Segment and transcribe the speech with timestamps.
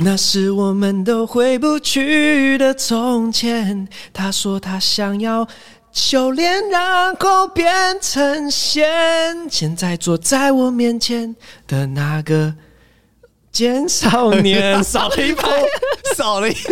[0.00, 3.88] 那是我们都回不去的从前。
[4.12, 5.46] 他说他想要
[5.90, 8.86] 修炼，然后变成仙。
[9.50, 11.34] 现在坐在我面前
[11.66, 12.54] 的那个
[13.50, 15.48] 简少年， 少了一拍，
[16.16, 16.62] 少了一拍。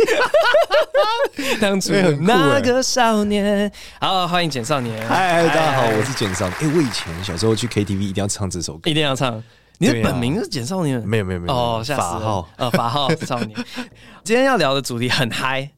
[1.61, 3.71] 当初那个少年，
[4.01, 5.05] 好，欢迎简少年。
[5.09, 6.57] 嗨，大家好，我是简少年。
[6.61, 9.43] 哎，我以前小时候去 KTV 一定要唱这首歌，一定要唱。
[9.79, 11.01] 你的本名是简少年？
[11.07, 12.21] 没有没有没有哦，吓死了！
[12.21, 13.65] 法号呃，法号少年。
[14.25, 15.71] 今天要聊的主题很嗨。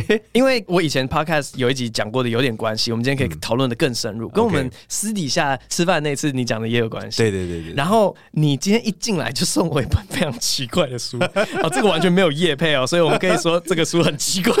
[0.32, 7.18] 因为我以前 podcast 有一集讲过的有点关系，我们今天可以讨论的更深入，跟我们私底下吃饭那次你讲的也有关系。
[7.18, 7.74] 对对对对。
[7.74, 11.18] 然后你今天一进来就送我一本非常奇怪的书，
[11.62, 14.54] 哦，这个完全没有业配哦，所以我们可以说这个书很奇怪。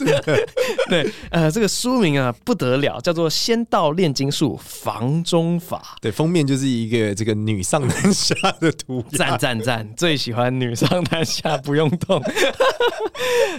[0.88, 5.96] 对，呃，这个书名啊不得了，叫做《仙道炼金术房中法》。
[6.00, 12.22] 对，封面就是一个这个女上男下的图，赞赞赞，最喜欢女上男下不用动。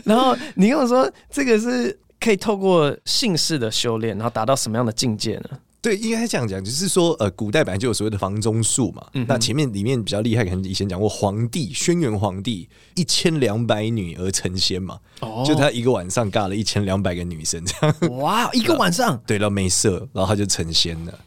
[0.03, 1.11] 然后你跟我说。
[1.29, 5.49] 这个是可以透过姓氏的修炼，然后达到什么样的境界呢？
[5.81, 9.03] 对，应该这样讲，就是说，呃，古代本来就有所谓的房中术嘛。
[9.13, 14.99] 嗯、那前面里面比较厉害，可能以前讲过，皇帝轩辕皇帝一千两百女而成仙嘛。
[15.21, 18.17] 哦，就他一个晚上尬了一千两百个女生，这样。
[18.19, 19.19] 哇，一个晚上？
[19.25, 21.19] 对，然后没射，然后他就成仙了。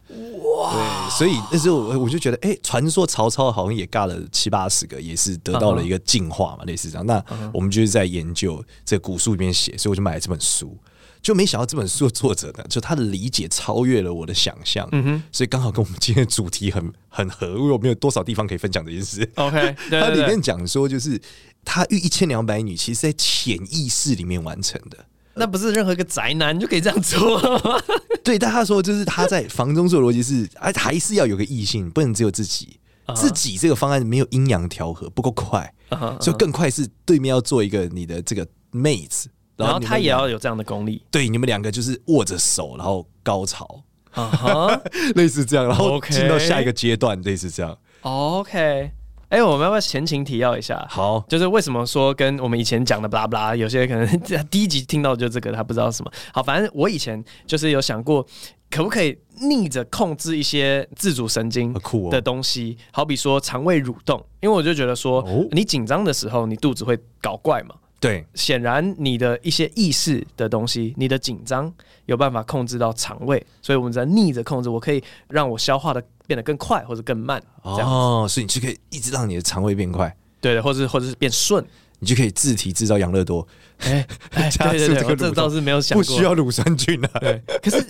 [0.57, 6.67] 哇，对，所以那时候我我就觉得，哎、欸，传说曹操好像也尬了七八十个，也是得到了一个进化嘛，uh huh.
[6.67, 7.05] 类似这样。
[7.05, 7.21] 那
[7.53, 10.79] 我们就是在研究这个古书里面写，所以我就买了这本书。
[11.25, 17.47] 就没想到这本书的作者呢，就他的理解超越了我的想象，嗯哼，所以刚好跟我们今天的主题很 很合。
[17.49, 19.29] 因为我没有多少地方可以分享这件事。
[19.37, 21.19] OK，对 对对，他里面讲说，就是
[21.65, 24.99] 他遇一千两百女，其实在潜意识里面完成的。
[25.37, 27.83] 那不是任何一个宅男就可以这样做吗？
[28.23, 32.79] 对，但他说就是他在房中术的逻辑是，哎，还是要有个异性，不能只有自己。
[33.07, 33.17] Uh huh.
[33.17, 36.23] 自己这个方案没有阴阳调和，不够快，uh huh, uh huh.
[36.23, 39.29] 所以更快是对面要做一个你的这个妹子。
[39.57, 43.83] 然后他也要有这样的功力，对，你们两个就是握着手，然后高潮
[44.15, 44.81] ，uh huh?
[45.15, 47.77] 类似这样，然后进到下一个阶段.类似这样。
[48.01, 48.91] OK，
[49.29, 50.85] 哎、欸，我们要不要前情提要一下？
[50.91, 54.21] 好，就是为什么说跟我们以前讲的巴拉巴拉，有些可能
[54.51, 56.13] 第一集听到就这个，他不知道什么。
[56.33, 58.27] 好，反正我以前就是有想过，
[58.71, 61.73] 可不可以逆着控制一些自主神经
[62.11, 67.75] 的东西，哦、好比说肠胃蠕动，因为我就觉得说，哦、你紧张的时候，你肚子会搞怪嘛。
[68.05, 71.73] 对，显然你的一些意识的东西，你的紧张
[72.05, 77.43] 有办法控制到肠胃，所以我们在逆着控制，我可以让我消化的变得更快或者更慢。
[77.63, 81.65] 哦，所以你就可以一直让你的肠胃变快，对的，或者或者是变顺，
[81.99, 83.49] 你就可以自体制造养乐多。
[83.79, 87.11] 哎，对对 对，这倒是没有想过，不需要乳酸菌啊。
[87.21, 87.83] 对，可是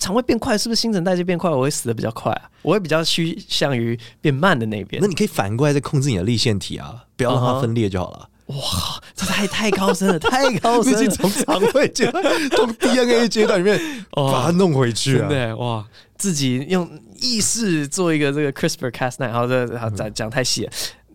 [0.00, 2.50] 肠胃变快，是不是新陈代谢变快，我会死的比较快啊？
[2.62, 5.00] 我会比较趋向于变慢的那边。
[5.00, 8.28] 那你可以反过来再控制你的立腺体啊，不要让它分裂就好了。
[8.50, 11.10] 哇，这太太高深了，太高深了！
[11.10, 13.80] 从肠胃阶段，从 DNA 阶段里面
[14.10, 15.28] 把它弄回去啊！
[15.28, 15.84] 对，哇，
[16.18, 16.88] 自己用
[17.20, 20.72] 意识做一个这个 CRISPR-Cas9，好这，好讲讲太细了。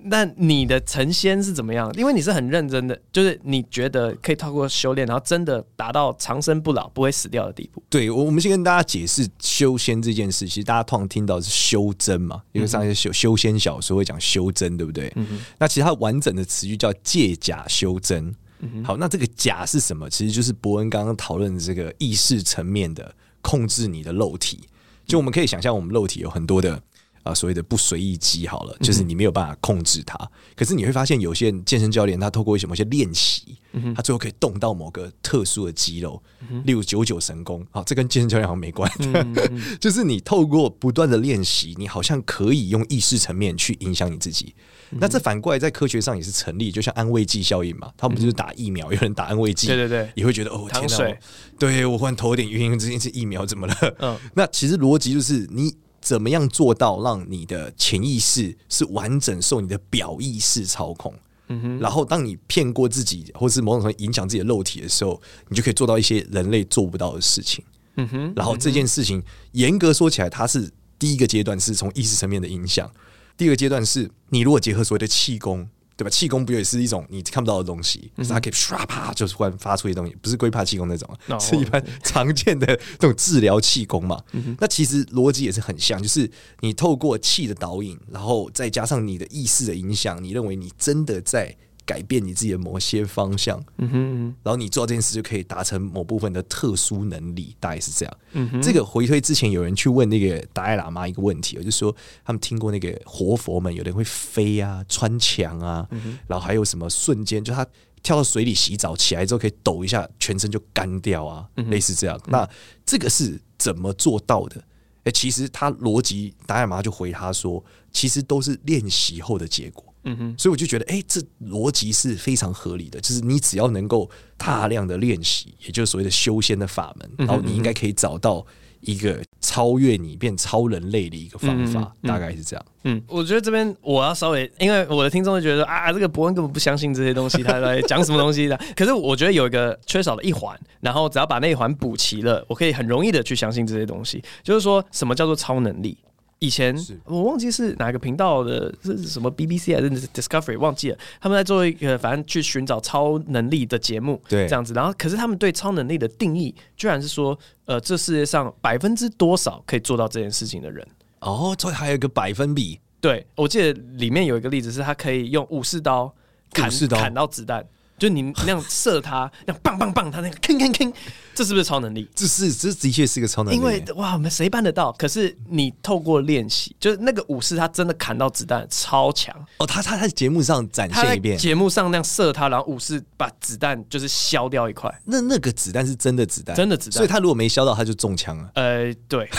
[0.08, 1.92] 那你的成仙是怎么样？
[1.98, 7.82] 因为你是很认真的，就是你觉得可以透过修炼，然后真的达到长生不老、不会死掉的地步。
[7.90, 10.48] 对，我我们先跟大家解释修仙这件事。
[10.48, 15.12] 其实大家通常听到是修真嘛，因为上一些修修仙小说会讲修真，对不对？
[15.16, 18.34] 嗯、哼那其实它完整的词句叫借假修真。
[18.60, 20.10] 嗯、好，那这个假是什么？
[20.10, 24.62] 其实就是伯恩刚刚讨论的这个意识层面的控制你的肉体。
[25.06, 26.82] 就我们可以想象，我们肉体有很多的。
[27.26, 30.16] 啊，所谓的不随意肌好了，就是你没有办法控制它。
[30.16, 36.22] 嗯、可是你会发现，有些健身教练他透过一些某些练习，嗯、他最后可以动到某个特殊的肌肉，
[36.52, 37.66] 嗯、例如九九神功。
[37.72, 39.12] 啊，这跟健身教练好像没关系。
[39.16, 39.36] 嗯、
[39.82, 44.54] 就是你透过不断的练习，你好像可以用意识层面去影响你自己。
[44.92, 47.92] 那这反过来在科学上也是成立，就像安慰剂效应嘛。
[47.98, 51.18] 他们就是打疫苗，有人打安慰剂，对对对，也会觉得哦，天哪，
[51.58, 53.76] 对我忽然头有点晕，这件事疫苗怎么了？
[53.98, 55.74] 嗯，那其实逻辑就是你。
[56.06, 61.12] 怎么样做到让你的潜意识是完整受你的表意识操控？
[61.48, 65.20] 嗯哼，然后当你骗过自己，或是某种程度影响自己的肉体的时候，
[65.50, 67.66] 你就可以做到一些人类做不到的事情。
[67.96, 69.20] 嗯哼，然后这件事情
[69.54, 72.88] 严格说起来，它是第一个阶段是从意识层面的影响，
[73.36, 75.68] 第二个阶段是你如果结合所谓的气功。
[75.98, 76.10] 对吧？
[76.10, 82.68] 气功不也是一种你看不到的东西，嗯是它可以唰啪就突然发出一些东西，不是龟派气功那种，No, 是一般常见的
[83.00, 84.22] 这种治疗气功嘛。
[84.34, 98.18] 嗯、那其实逻辑也是很像，就是你透过气的导引，然后再加上你的意识的影响，你认为你真的在改变你自己的某些方向，嗯哼，然后你做这件事就可以达成某部分的特殊能力，大概是这样。
[98.32, 107.66] 嗯哼，这个回推之前有人去问那个达赖喇嘛一个问题，就是说他们听过那个活佛们，有人会飞啊、穿墙啊，嗯、然后还有什么瞬间，就他
[108.02, 112.20] 跳到水里洗澡起来之后可以抖一下，全身就干掉啊，嗯、类似这样。
[112.28, 112.48] 那
[112.86, 114.64] 这个是怎么做到的？
[115.06, 119.86] 哎，其实他逻辑达赖喇嘛就回他说，其实都是练习后的结果。
[120.06, 123.00] 嗯哼，所以我就觉得，哎，这逻辑是非常合理的。
[123.02, 128.46] 就是你只要能够大量的练习，也就是所谓的修仙的法门，然后你应该可以找到
[128.82, 132.66] 一个超越你变超人类的一个方法，大概是这样。
[132.84, 138.56] 嗯，我觉得这边我要稍微，因为我的听众会觉得啊，这个伯恩根本不相信这些东西，他在讲什么东西的。
[138.78, 144.24] 可是我觉得有一个缺少的一环，然后只要把那一环补齐了，我可以很容易的去相信这些东西。
[144.44, 145.98] 就是说什么叫做超能力？
[146.40, 150.98] 以前我忘记是哪个频道的，是什么 BBC 还是 Discovery 忘记了。
[151.20, 154.74] 他们在做一个反正去寻找超能力的节目，对，这样子。
[154.74, 160.86] 然后，可是他们对超能力的定义，居然是说，呃，这世界上百分之多少可以做到这件事情的人？
[161.22, 162.80] 哦，所以还有一个百分比。
[163.00, 166.14] 对，我记得里面有一个例子是，他可以用武士刀
[166.52, 167.66] 砍砍到子弹。
[167.98, 170.94] 就你那样射他， 那样棒棒棒，他那个铿铿铿，
[171.34, 172.10] 这是不是超能力？
[172.14, 173.58] 这是这的确是个超能力。
[173.58, 174.92] 因为哇，我们谁办得到？
[174.94, 179.66] 可是你透过练习，就是那个武士他真的砍到子弹超强哦。
[179.66, 184.94] 他他在节目上展现一遍，节目上那样射他，然后武士把子弹就是削掉一块。
[185.06, 186.98] 那那个子弹是真的子弹，真的子弹。
[186.98, 188.52] 所以他如果没削到，他就中枪了。
[188.56, 189.30] 呃，对。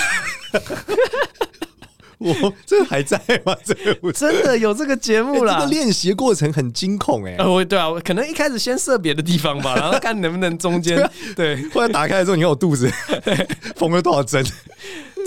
[2.19, 3.55] 我这还在吗？
[3.65, 5.59] 这个真的有这个节目啦。
[5.59, 7.37] 这个练习过程很惊恐哎。
[7.39, 10.99] 呃，对啊，可能一开始先射别的地方吧， 然后看能不能中间。
[11.35, 12.91] 对，或者打开的时候，你看我肚子
[13.77, 14.45] 缝了多少针，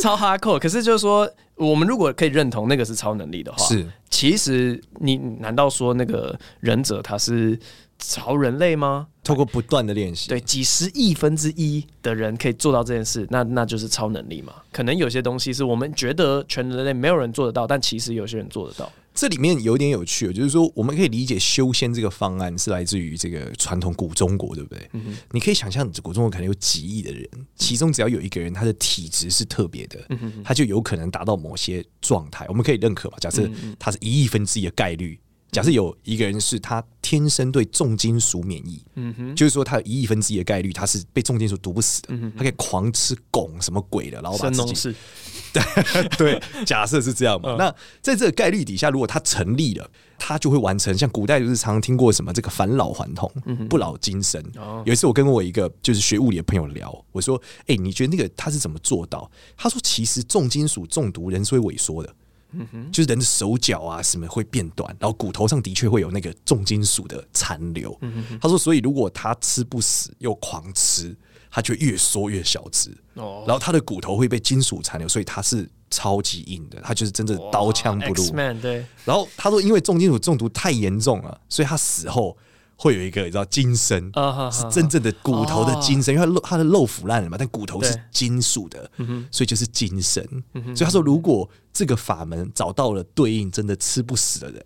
[0.01, 0.57] 超 hardcore。
[0.59, 7.59] 可是就是说，我们如果可以认同那个是超能力的话，是，其实你难道说那个忍者他是？
[7.99, 9.07] 超人类吗？
[9.23, 14.53] 透过不断的练习，对几十亿分之一的人可以做到这件事，那那就是超能力嘛？
[14.71, 18.91] 可能有些东西是我们觉得全人类没有人做得到，但其实有些人做得到。
[19.13, 24.89] 这里面有点有趣，就是说我们可以理解修仙这个方案是来自于这个传统古中国，对不对？
[24.93, 25.17] 嗯。
[25.31, 32.45] 你可以想象，古中国可能有几亿的人，其中只要有一个人他的体质是特别的，嗯哼，他就有可能达到某些状态。
[32.47, 33.17] 我们可以认可吧？
[33.19, 35.19] 假设他是一亿分之一的概率。
[35.51, 44.95] 假设有一个人是他天生对重金属免疫，嗯哼，就是说他有一亿分之一的概率他是被重金属毒不死的，嗯，他可以狂吃汞什么鬼的，然后把自己，
[45.51, 47.55] 对对，假设是这样嘛？
[47.57, 53.31] 那在这个概率底下，如果他成立了，他就会完成像古代就是常常听过什么这个返老还童、
[53.67, 54.43] 不老金身。
[54.85, 62.15] 有一次我跟我一个就是学物理的朋友聊，我说：“哎，你觉得那个他是怎么做到？”他说：“其实重金属中毒人是会萎缩的。”
[62.51, 67.97] 嗯哼，就是人的手脚啊什么会变短，然后骨头上的确会有那个重金属的残留。
[68.01, 71.15] 嗯哼，他说，所以如果他吃不死又狂吃，
[71.51, 72.89] 他就越缩越小只。
[73.15, 78.31] 哦，然后他的骨头会被金属残留，所以他是超级硬的，他就是真的刀枪不入。
[78.61, 78.85] 对。
[79.05, 82.37] 然后他说，因为重金属中毒太严重了，所以他死后。
[82.81, 88.89] 会有一个你知道金身，uh, 是真正的骨头的金身，uh, 因为它肉它的肉腐烂了嘛，但骨头是金属的，
[89.29, 90.23] 所以就是金身。
[90.53, 94.65] 所以他说，如果这个法门找到了对应真的吃不死的人，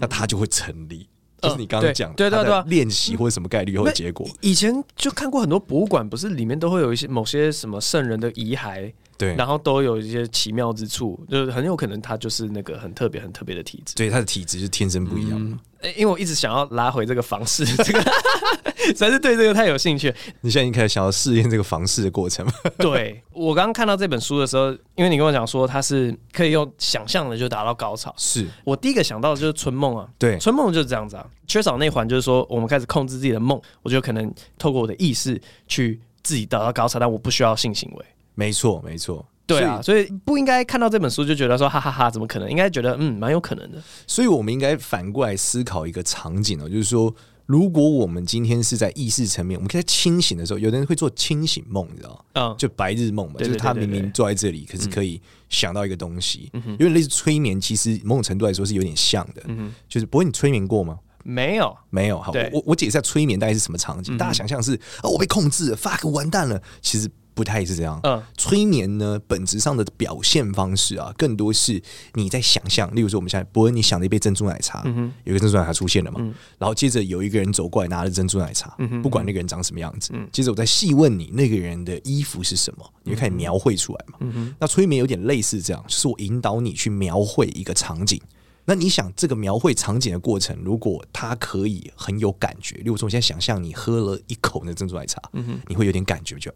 [0.00, 1.08] 那他就会成立。
[1.42, 4.28] 就是你刚刚讲，对对对，练习或者什么概率或者结果。
[4.42, 13.94] 以前就看过很多博物馆，不是里面都会有一些某些什么圣人的遗骸，对，然后都有一些奇妙之处，就是很有可能他就是那个很特别、很特别的体质。
[13.94, 15.58] 对，他的体质是天生不一样的。
[15.96, 18.00] 因为我一直想要拉回这个房事，这个
[18.86, 20.14] 实在是对这个太有兴趣。
[20.40, 22.52] 你现在已经开始想要试验这个房事的过程吗？
[22.78, 30.08] 对，我刚刚看到这本书的时候，因为你跟我讲说它是可以用想象的就达到高潮，是我第一个想到的就是春梦啊。
[30.18, 31.26] 对，春梦就是这样子啊。
[31.46, 38.04] 缺少那环就是说，我们开始控制自己的梦，我觉得可能透过我的意识去自己达到高潮，但我不需要性行为。
[38.34, 39.26] 没错，没错。
[39.46, 42.48] 对啊，所以不应该看到这本书就觉得说哈哈哈，怎么可能？
[42.48, 43.82] 应该觉得嗯，蛮有可能的。
[44.06, 47.12] 所以我们应该反过来思考一个场景哦，就是说，
[47.46, 52.20] 如果我们今天是在意识层面，我们可以在清醒的时候，有的人会做清醒梦，你知道吗？
[52.34, 59.42] 嗯，就白日梦嘛，就是他明明坐在这里，可是可以想到一个东西，因为类似催眠，其实某种程度来说是有点像的。
[59.48, 60.96] 嗯，就是不过你催眠过吗？
[61.24, 62.20] 没有，没有。
[62.20, 67.10] 好，我我解释下催眠大概是什么场景，大家想象是哦，我被控制了，fuck，完蛋了，其实。
[67.40, 67.98] 不太是这样。
[68.02, 71.82] 嗯，催眠呢，本质上的表现方式啊，更多是
[72.12, 72.94] 你在想象。
[72.94, 76.18] 例如说，我们现在伯恩，你想了一杯珍珠奶茶，嗯哼，有一个珍珠奶茶出现了嘛？
[76.20, 84.18] 嗯，然后接着有一个人走过来拿着珍珠奶茶，嗯哼，不管那个人长什么样子，嗯，接着我再细问你那个人的衣服是什么，你会开始描绘出来嘛？
[84.20, 88.20] 嗯哼，那催眠有点类似这样，就是我引导你去描绘一个场景，
[88.64, 95.20] 那你想，这个描绘场景的过程，如果它可以很有感觉，例如说，我现在想象你喝了一口那珍珠奶茶，
[95.66, 96.52] 你会有点感觉，就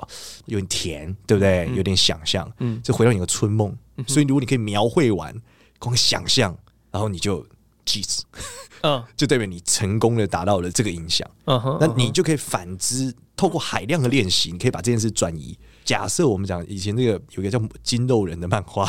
[0.46, 1.66] 有点甜，对不对？
[1.68, 3.76] 嗯、有点想象，嗯，就回到你的春梦。
[3.96, 5.34] 嗯、所以，如果你可以描绘完，
[5.78, 6.56] 光想象，
[6.90, 7.44] 然后你就
[7.84, 8.23] 记住，
[8.82, 11.28] 嗯， 就代表你成功的达到了这个影响。
[11.46, 15.58] 嗯哼，那你就可以反之，透过海量的练习，你可以把这件事转移。
[15.84, 18.88] 假设我们讲以前那个有一个叫金肉人的漫画，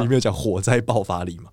[0.00, 1.50] 里面有讲火灾爆发力嘛？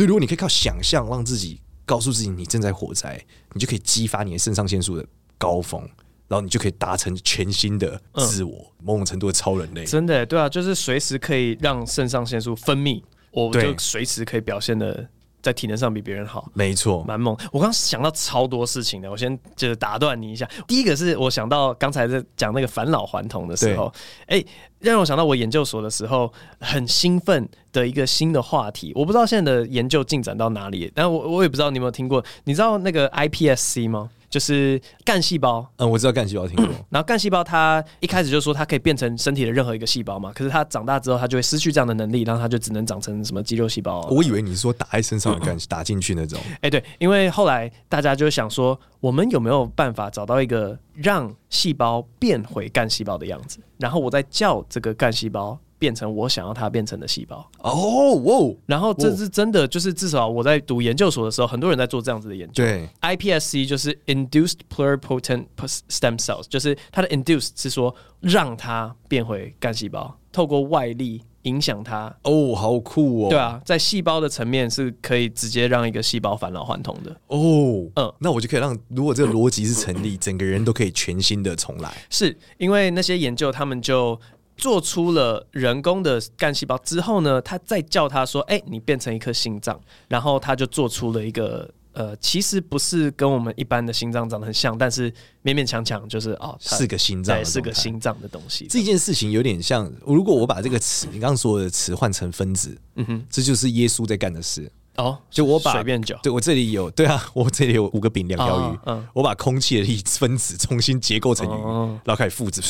[0.00, 5.78] 所以如果你可以靠想象让自己告诉自己你正在火灾，你就可以激发你的肾上腺素的高峰，
[6.26, 9.84] 然后你就可以达成全新的自我，嗯、某种程度的超人类。
[9.84, 15.06] 真的，对啊，就是随时可以让肾上腺素分泌，我就随时可以表现的。
[15.42, 17.36] 在体能上比别人好，没错，蛮猛。
[17.52, 20.48] 我刚想到超多事情的，我先就是打断你一下。
[20.66, 23.92] 第一个是我想到刚才在讲那个返老还童的时候，
[24.26, 24.46] 哎、欸，
[24.80, 28.92] 让我想到我研究所的时候很兴奋的一个新的话题。
[28.94, 32.24] 我不知道现在的研究进展到哪里，但我我也不知道你有没有听过。
[32.44, 34.10] 你知道那个 iPSC 吗？
[34.30, 36.66] 就是干细胞，嗯，我知道干细胞，听过。
[36.88, 44.06] 然后干细胞它一开始就说它可以变成身体的任何一个细胞嘛，可是它长大之后它就会失去这样的能力，然后它就只能长成什么肌肉细胞。
[44.08, 46.38] 我以为你是说打在身上的干 打进去那种。
[46.54, 55.58] 哎、欸，对，因为后来大家就想说，我们有没有办法找到一个让细胞变回干细胞的样子，然后我再叫这个干细胞。
[55.80, 58.54] 变成我想要它变成的细胞哦，哇！
[58.66, 62.62] 然后这是真的，就是至少我在读研究所的时候，很多人在做这样子的研究。
[62.62, 65.46] 对，iPSC 就是 Induced Pluripotent
[65.88, 72.14] Stem Cells，就是它的 Induced 是说让它变回干细胞，透过外力影响它。
[72.24, 73.30] 哦，好酷哦！
[73.30, 77.10] 对啊，在细胞的层面是可以直接让一个细胞返老还童的。
[77.28, 81.90] 哦，嗯，那我就可以让，如果这个逻辑是成立，整个人都可以全新的重来。
[82.10, 84.20] 是因为那些研究，他们就。
[84.60, 95.10] 做出了人工的干细胞之后呢，他再叫他说：“哎、欸，你变成一颗心脏。”然后他就做出了一个呃，其实不是跟我们一般的心脏长得很像，但是
[95.42, 98.66] 勉勉强强就是哦，是个心脏，是个心脏的东西。
[98.68, 104.70] 这件事情有点像，如果我把这个词，你刚刚说的词换成分子，嗯哼，这就是耶稣在干的事。
[104.96, 112.60] 哦，就我把水变酒，对我这里有，对啊，我这里有五个饼两条鱼，嗯，我把空气的粒分子重新结构成鱼，哦、然后开始复制。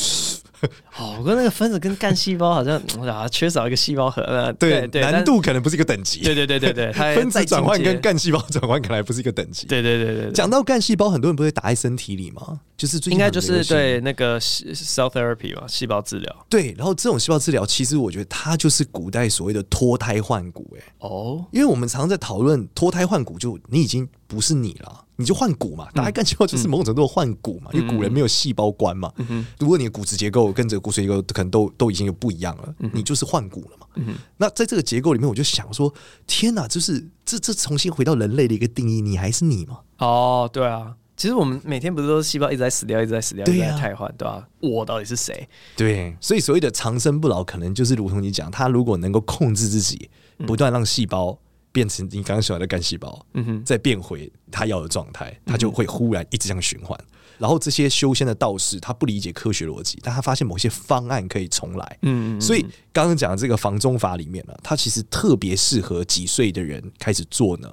[0.99, 4.21] 哦，我跟那个分子跟干细胞好像啊， 缺少一个细胞核。
[4.59, 6.19] 对对，难度可能不是一个等级。
[6.21, 9.65] 对对对对对， 分子转换跟干细胞转换可能还不是一个等级。
[9.65, 12.59] 对对对对，讲到干细胞，很多人不会打在身体里吗？
[12.77, 16.45] 就是最应该就是对那个 cell therapy 吧，细胞治疗。
[16.47, 20.77] 对，然后这种细胞治疗，其实我觉得它就是古代所谓的脱胎换骨。
[20.77, 25.05] 哎，哦，因为我们常常在讨论脱胎换骨，就你已经不是你了。
[25.15, 29.13] 你就换骨嘛，打开干细胞就是某种程度的换骨嘛，嗯、因为古人没有细胞观嘛。
[29.17, 33.85] 嗯、如果你的骨质结构跟这个骨髓结构可能都都已经有不一样了，嗯、你就是换骨了嘛。
[33.95, 35.93] 嗯、那在这个结构里面，我就想说，
[36.25, 39.81] 天哪，就是这这重新回到人类的一个定义，你还是你吗？
[39.99, 44.47] 哦，对啊，其实我们每天不是都是细胞一直在死掉，一直在死掉，一直在汰换，对吧、啊？
[44.59, 45.47] 我到底是谁？
[45.77, 50.09] 对，所以所谓的长生不老，可能就是如同你讲，他如果能够控制自己，
[50.47, 51.37] 不断让细胞。
[51.71, 56.99] 变成你刚刚说的干细胞，嗯哼，再变回他要的状态，他就会忽然一直这样循环。
[57.37, 62.63] 然后这些修仙的道士，他不理解科学逻辑，但他发现某些方案可以重来，嗯，所以
[62.93, 67.71] 刚刚讲的这个房中法里面呢，它其实特别适合几岁的人开始做呢？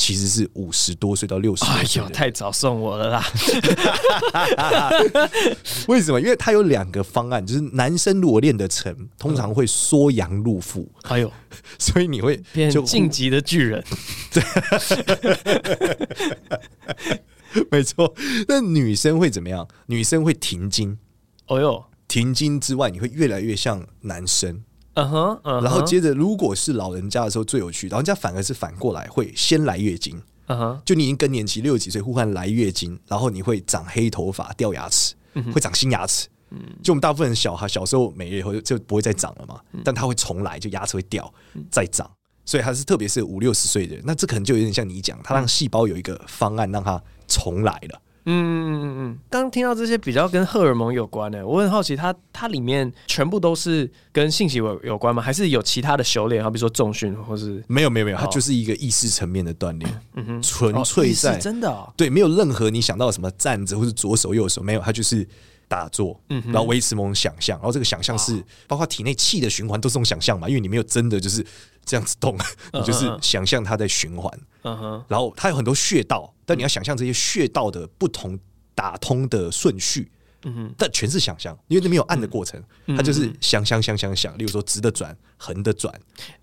[0.00, 1.74] 其实是五十多岁到六十岁。
[1.74, 3.22] 哎呦，太早送我了啦！
[5.88, 6.18] 为什么？
[6.18, 10.90] 因为他有两个方案，就是男生如果练得成，通常会缩阳入腹。
[11.02, 11.30] 哎呦，
[11.78, 13.84] 所以你会变成晋级的巨人。
[14.32, 14.42] 对，
[17.70, 18.14] 没错。
[18.48, 19.68] 那女生会怎么样？
[19.84, 20.96] 女生会停经。
[21.48, 24.62] 哦呦，停经之外，你会越来越像男生。
[24.94, 30.20] 嗯哼，然后接着，如果是老人家的时候最有趣，老人家反而是反过来会先来月经。
[30.46, 35.14] 嗯哼，就你已经更年期六十几岁，忽然来月经，然后你会长黑头发、掉牙齿，
[35.52, 36.28] 会长新牙齿。
[36.50, 41.32] 嗯，就我们大部分人小孩小时候每月以后就不会再长了嘛，但他会重来，就牙齿会掉
[41.70, 42.10] 再长，
[42.44, 48.02] 所以他是特别是五六十岁的人，那这可能就有点像你讲，他让细胞有一个方案让它重来了。
[48.24, 55.22] 嗯嗯嗯嗯，刚听到这些比较跟荷尔蒙有关的，我很好奇它，它它里面全部都是跟性行为有关吗？
[55.22, 56.42] 还是有其他的修炼？
[56.42, 65.26] 好比说重训，或是没有没有没有，它就是一个意识层面的锻炼，嗯哼，纯粹在、哦、真的、哦、对，没有任何你想到什么站着或是左手右手，没有，它就是
[65.70, 71.46] 打坐，嗯，然后维持某种想象，然后这个想象是包括体内气的循环都是这种想象嘛，因为你没有真的就是。
[71.82, 72.36] 这样子动，
[72.74, 74.30] 你就是想象它在循环，
[74.62, 78.38] 嗯哼，然后它有很多穴道，但你要想象这些穴道的不同
[78.74, 80.08] 打通的顺序，
[80.44, 85.92] 嗯哼，但全是想象，因为那没有按的过程，嗯、它就是想想想想想，例如说直的转，横的转，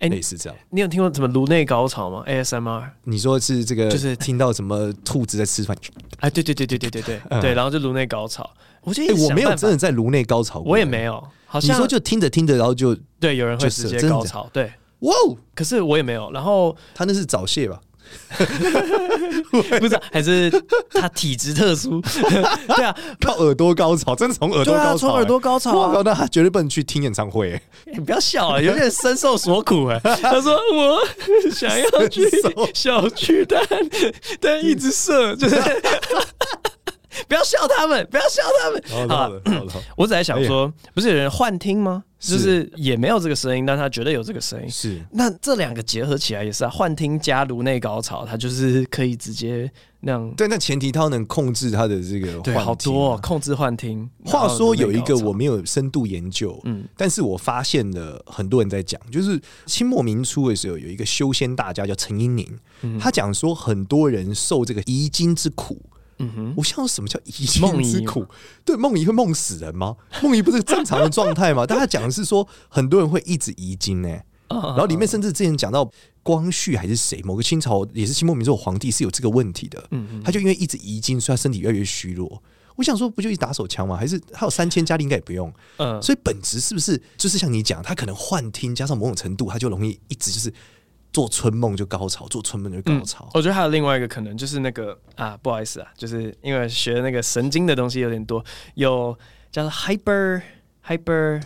[0.00, 0.58] 欸，类似这样。
[0.70, 2.90] 你有听过什么颅内高潮吗？ASMR？
[3.04, 5.74] 你说是这个，就是听到什么兔子在吃饭？
[6.18, 8.52] 哎，对对对对对对对、嗯、对，然后就颅内高潮。
[8.82, 11.22] 我觉得、欸、我没有真的在颅内高潮过，我也没有。
[11.46, 14.70] 好像你说就听着听着，然后就对，有人会直接高潮，对，
[15.00, 15.12] 哇！
[15.54, 16.30] 可是我也没有。
[16.32, 17.80] 然后他那是早泄吧？
[19.80, 20.50] 不是，还是
[20.92, 22.00] 他体质特殊？
[22.76, 26.02] 对啊，靠耳朵高潮，真的从耳朵高潮、欸，从、啊、耳朵高潮、啊。
[26.02, 27.62] 那他绝对不能去听演唱会、欸。
[27.92, 30.16] 你不要笑啊，有点深受所苦哎、欸。
[30.22, 31.00] 他说我
[31.52, 32.30] 想要去
[32.72, 33.62] 小巨蛋，
[34.40, 35.56] 但一直射，就是。
[37.26, 39.08] 不要笑他们，不要笑他们。
[39.08, 39.32] 好
[39.96, 42.04] 我只在想说，不是有人幻听吗？
[42.18, 44.68] 就是也没有这个声音，但他觉得有这个声音。
[44.68, 49.70] 是，那这两个结合起来也是啊，幻听加颅内高潮，他就是可以直接
[50.00, 50.28] 那样。
[50.36, 52.42] 对，那前提他能控制他的这个幻听。
[52.42, 54.10] 对，好多哦，控制幻听。
[54.24, 62.58] 话说有一个我没有深度研究，嗯，但是我发现了很多人在讲，就是清末明初的时候，有一个修仙大家叫陈英宁，
[62.98, 65.80] 他讲说很多人受这个遗精之苦。
[66.18, 68.26] 嗯哼，我想说什么叫遗精之苦？
[68.64, 69.96] 对，梦遗会梦死人吗？
[70.22, 71.64] 梦遗不是正常的状态吗？
[71.68, 74.08] 但他讲的是说，很多人会一直遗精呢。
[74.48, 75.88] 然后里面甚至之前讲到
[76.22, 79.86] 光绪还是谁，某个清朝也是清末民初皇帝是有这个问题的。
[79.90, 82.42] 嗯，他就因为一直遗精，所以他身体越来越虚弱。
[82.74, 83.96] 我想说，不就一打手枪吗？
[83.96, 85.52] 还是他有三千佳丽应该也不用。
[85.76, 90.52] 嗯，所以本质是不是就是像你讲，他可能幻听加上某种程度，他就容易一直就是。
[91.18, 93.24] 做春梦就高潮，做春梦就高潮。
[93.24, 98.44] 嗯，我觉得还有另外一个可能，就是那个啊，不好意思啊，就是因为学那个神经的东西有点多，
[98.74, 99.18] 有
[99.50, 100.40] 叫做 hyper
[100.86, 101.42] hyper，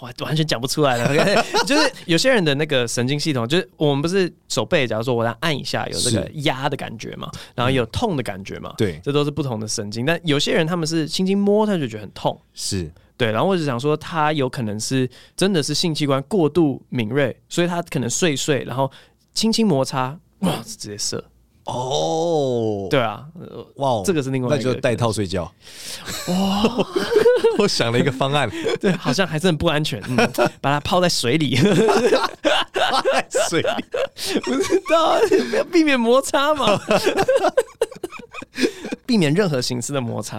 [0.00, 1.44] 我完全讲不出来了。
[1.66, 10.06] 就是有些人的那个神经系统，就是我们不是手背，假如说我来按一下，有这个压的感觉嘛，然后有痛的感觉嘛，对，这都是不同的神经。
[10.06, 12.90] 但有些人他们是轻轻摸他就觉得很痛，是。
[13.16, 18.90] 对，然后我就想说，他有可能是真的是性器官过度敏锐，所以他可能睡睡，然后
[19.34, 21.24] 轻轻摩擦，哇，直接射。
[21.64, 23.24] 哦，对啊，
[23.76, 25.44] 哇，这个是另外一个，那就戴套睡觉。
[26.26, 26.86] 哇，
[27.58, 28.50] 我想了一个方案，
[28.80, 30.16] 对，好像还是很不安全，嗯、
[30.60, 33.84] 把它泡在水里，泡在水里，
[34.42, 35.20] 不知道
[35.56, 36.80] 要避免摩擦嘛。
[39.04, 40.38] 避免任何形式的摩擦，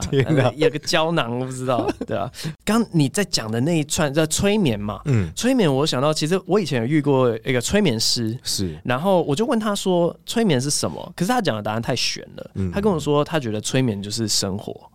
[0.56, 2.32] 有个胶囊，我不知道， 对啊。
[2.66, 14.90] 刚你在讲的那一串叫催眠嘛，嗯，催眠，我想到其实我以前有遇过一个催眠师，是，然后我就问他说催眠是什么，可是他讲的答案太玄了，嗯，他跟我说他觉得催眠就是生活，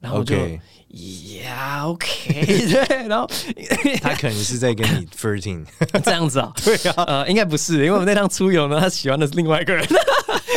[0.00, 0.34] 然后就。
[0.36, 0.60] Okay.
[0.88, 2.46] 呀、yeah，OK，
[2.86, 3.28] 对，然后
[4.00, 5.66] 他可能是在跟你 flirting
[6.02, 6.50] 这样子啊？
[6.64, 9.86] 对啊，呃，应该不是，因为我们那趟出游呢，他喜欢的是另外一个人，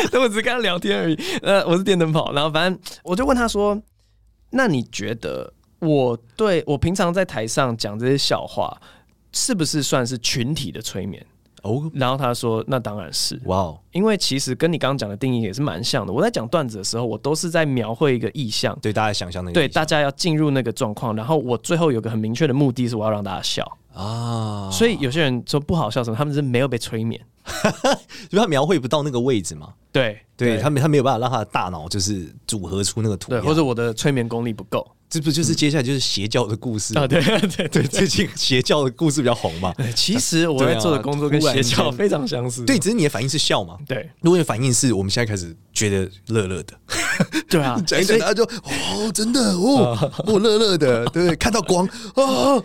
[0.10, 1.20] 但我只是跟他聊天而已。
[1.42, 3.78] 呃，我是电灯泡，然后反正我就问他说
[4.52, 8.82] ：“那你觉得我对我平常在台上讲这些笑话，
[9.34, 11.26] 是不是算是群体的催眠？”
[11.62, 16.12] 哦，然后他说：“那当然是哇哦，因为其实跟你刚刚讲的定义也是蛮像的。
[16.12, 24.70] 我在讲段子的时候，我都是在描绘一个意象，对大家想象那个，对大家要进入那个状况，然后我最后有个很明确的目的是我要让大家笑啊。
[24.72, 27.22] 所以有些人说不好笑什么，他们是没有被催眠，
[28.32, 29.74] 因为他描绘不到那个位置嘛。
[29.92, 37.06] 对，对他没他没有办法让他的大脑就是组合出那个图，对，或者我的催眠功力不够。”这不就是接下来就是邪教的故事啊？
[37.06, 39.76] 对对 对，最近邪教的故事比较红嘛。
[39.94, 42.64] 其实我在做的工作跟邪教非常相似。
[42.64, 43.78] 对，只是你的反应是笑嘛。
[43.86, 46.74] 对，如果你的反应是我们现在开始觉得乐乐的。
[47.48, 52.64] 对啊， 讲一讲，大家就哦，真的哦，我， 乐乐的，对， 看到光哦。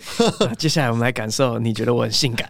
[0.58, 2.48] 接下来我们来感受，你觉得我很性感？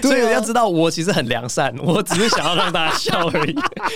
[0.00, 3.54] 所以要知道，我其实很良善，我只是想要让大家笑而已。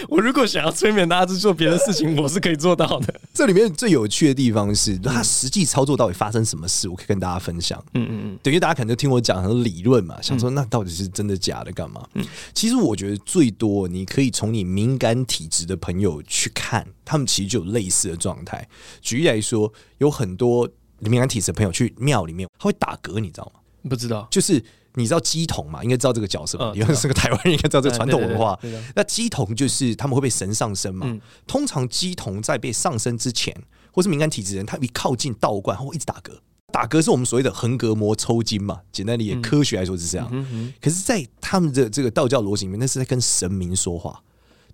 [0.08, 3.14] 我如果想要催眠大家去做别的事情，我是可以做到的。
[3.32, 4.26] 这里面最有趣。
[4.26, 6.88] 的地方是，他实际操作到底发生什么事？
[6.88, 7.80] 我可以跟大家分享。
[7.94, 12.02] 嗯嗯嗯，等于大家可能就听我讲很多理论嘛，想说那到底是真的假的干嘛？
[12.14, 18.68] 嗯，其实我觉得最多你可以从你敏感体质的朋友去看，他们其实就有类似的状态。
[19.00, 23.60] 举例来说，有很多敏感体质的朋友去庙里面，他会打嗝，你知道吗？
[23.88, 24.62] 不知道，就是。
[24.98, 25.84] 你知道鸡童嘛？
[25.84, 26.72] 应该知道这个角色吧？
[26.74, 28.58] 因为是个台湾人，应该知道这个传统文化。
[28.96, 31.04] 那鸡童就是他们会被神上身嘛？
[31.06, 33.54] 嗯、通常鸡童在被上身之前，
[33.92, 36.38] 或是敏感体质人，他一靠近道观，他会一直打嗝。
[36.72, 38.80] 打嗝是我们所谓的横膈膜抽筋嘛？
[38.90, 40.26] 简单点，科学来说是这样。
[40.32, 44.18] 嗯嗯、可是，在他们的这个道教逻辑里面，那是在跟神明说话，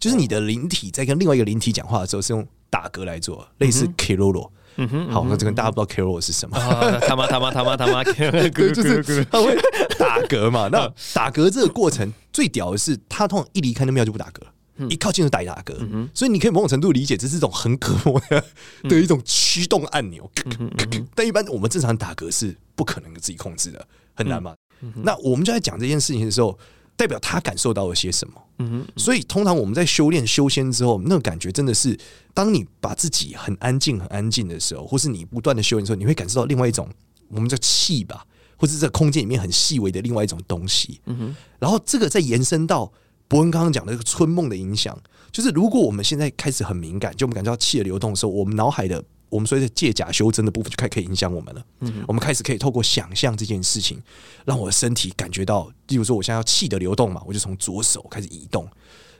[0.02, 4.50] 就是你的灵体在跟另外一个灵体讲话的时候，是用打嗝来做，类似 Keroro。
[4.74, 6.58] 嗯哼，好，那这个大家不知道 k a r o l 是什么？
[7.06, 9.56] 他妈他妈他妈他妈，就是他会
[9.96, 10.68] 打嗝嘛。
[10.72, 18.44] 那打嗝这个过程最屌的是，他通常一离开那庙就不打嗝，一靠近就打一打嗝，所以你可以某种程度理解这是一种很可恶的
[18.88, 20.28] 的一种驱动按钮。
[21.14, 23.86] 但一般我们正常打嗝是不可能自己控制的，
[24.16, 24.56] 很难嘛。
[25.04, 26.58] 那我们就在讲这件事情的时候，
[26.96, 28.34] 代表他感受到了些什么？
[28.58, 31.98] 嗯所以通常我们在修炼修仙之后，那个感觉真的是，
[32.32, 36.88] 当你把自己很安静、很安静的时候，或是你不断的修炼的时候，你会感受到另外一种
[37.28, 38.24] 我们叫气吧，
[38.56, 41.00] 或是这空间里面很细微的另外一种东西。
[41.06, 42.92] 嗯然后这个再延伸到。
[43.28, 44.94] 博恩刚刚讲的这个春梦的影响，
[45.30, 49.02] 就是如果我们现在开始很敏感，就我们感觉到气的流动的时候，我们脑海的
[49.32, 51.64] 我们所谓的借假修真的部分就开始可以影响我们了。
[51.80, 53.98] 嗯，我们开始可以透过想象这件事情，
[54.44, 58.68] 让我的身体感觉到，例如说我现在要气的流动嘛，我就从左手开始移动，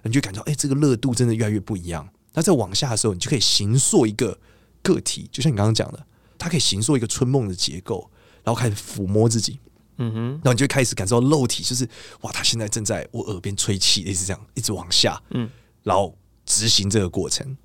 [0.02, 2.06] 你就感觉到哎，这个热度真的越来越不一样。
[2.34, 4.38] 那在往下的时候，你就可以形塑一个
[4.82, 8.10] 个体，就像你刚刚讲的，它可以形塑一个春梦的结构，
[8.44, 9.58] 然后开始抚摸自己。
[9.98, 11.88] 嗯哼，然后你就会开始感受到肉体，就是
[12.22, 15.48] 哇，他现在正在我耳边吹气，一直这样一直往下，嗯，
[15.82, 17.56] 然后执行这个过程，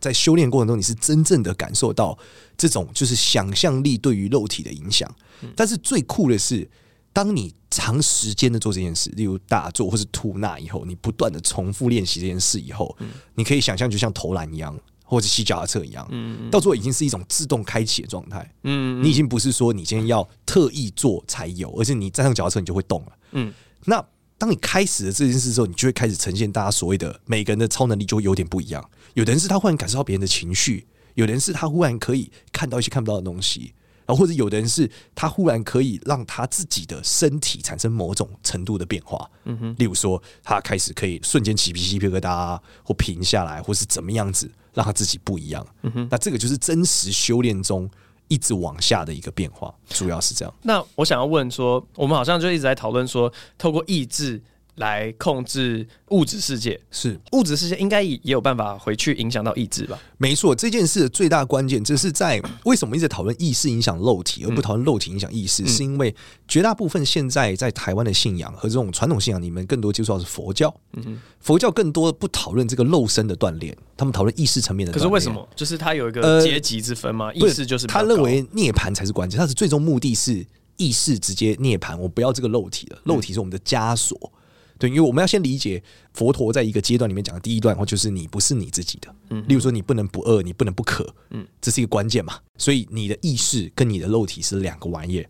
[0.00, 2.18] 在修炼过程中，你是真正的感受到
[2.56, 5.08] 这种就是想象力对于肉体的影响。
[5.54, 6.68] 但是最酷的是，
[7.12, 12.96] 当你长时间的做这件事，例如打坐或是吐纳以后，你不断的重复练习这件事以后，
[13.34, 14.78] 你可以想象就像投篮一样。
[15.10, 23.50] 或者骑脚踏车一样，嗯，到最后已经是一种自动开启的状态，嗯，你已经不是说你今天要特意做才有，而是你站上脚踏车你就会动了，嗯。
[23.86, 24.04] 那
[24.38, 28.88] 当你开始了这件事之后，你就会开始呈现大家所谓的每个人的超能力就会有点不一样。
[29.14, 33.74] 有的人是他忽然感受到别人的情绪，有的人是他忽然可以看到一些看不到的东西。
[34.06, 47.86] 然后或者有的人是他忽然可以让他自己的身体产生某种程度的变化，嗯哼，例如说他开始可以瞬间起皮鸡皮疙瘩，或平下来，或是怎么样子让他自己不一样，嗯哼，那这个就是真实修炼中
[48.28, 50.54] 一直往下的一个变化，主要是这样。
[50.62, 54.40] 那我想要问说，我们好像就一直在讨论说，透过意志。
[54.78, 59.98] 来控制物质世界，是物质世界应该也也有办法回去影响到意志吧？
[60.16, 66.14] 没错，这件事的最大关键就是在为什么一直讨论意识影响肉体，而不讨论肉体影响意识，嗯，是因为
[66.46, 70.74] 绝大部分现在在台湾的信仰和这种传统信仰，你们更多接触到是佛教。
[70.94, 74.92] 嗯，佛教更多不讨论这个肉身的锻炼，他们讨论意识层面的。
[74.92, 75.46] 可是为什么？
[75.54, 77.26] 就是他有一个阶级之分吗？
[77.26, 84.32] 呃、意识就是他认为涅槃才是关键，他的最终目的是意识直接涅槃，我不要这个肉体了，肉体是我们的枷锁。
[84.78, 85.82] 对，因为我们要先理解
[86.14, 89.12] 佛陀在一个阶段里面讲的第一段话，就是你不是你自己的。
[89.30, 92.34] 嗯，例如说你不能不饿，你不能不渴，嗯，这是一个关键嘛。
[92.56, 95.28] 所以你的意识跟你的肉体是两个玩意儿。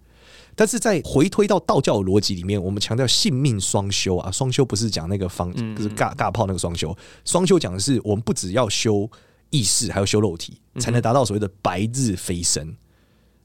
[0.54, 9.08] 但是在回推到道教的逻辑里面，我们强调性命双修啊，双修不是讲那个方，就是尬尬炮那个双修，双修讲的是我们不只要修
[9.48, 12.76] 意识，还要修肉体，才能达到所谓的白日飞升。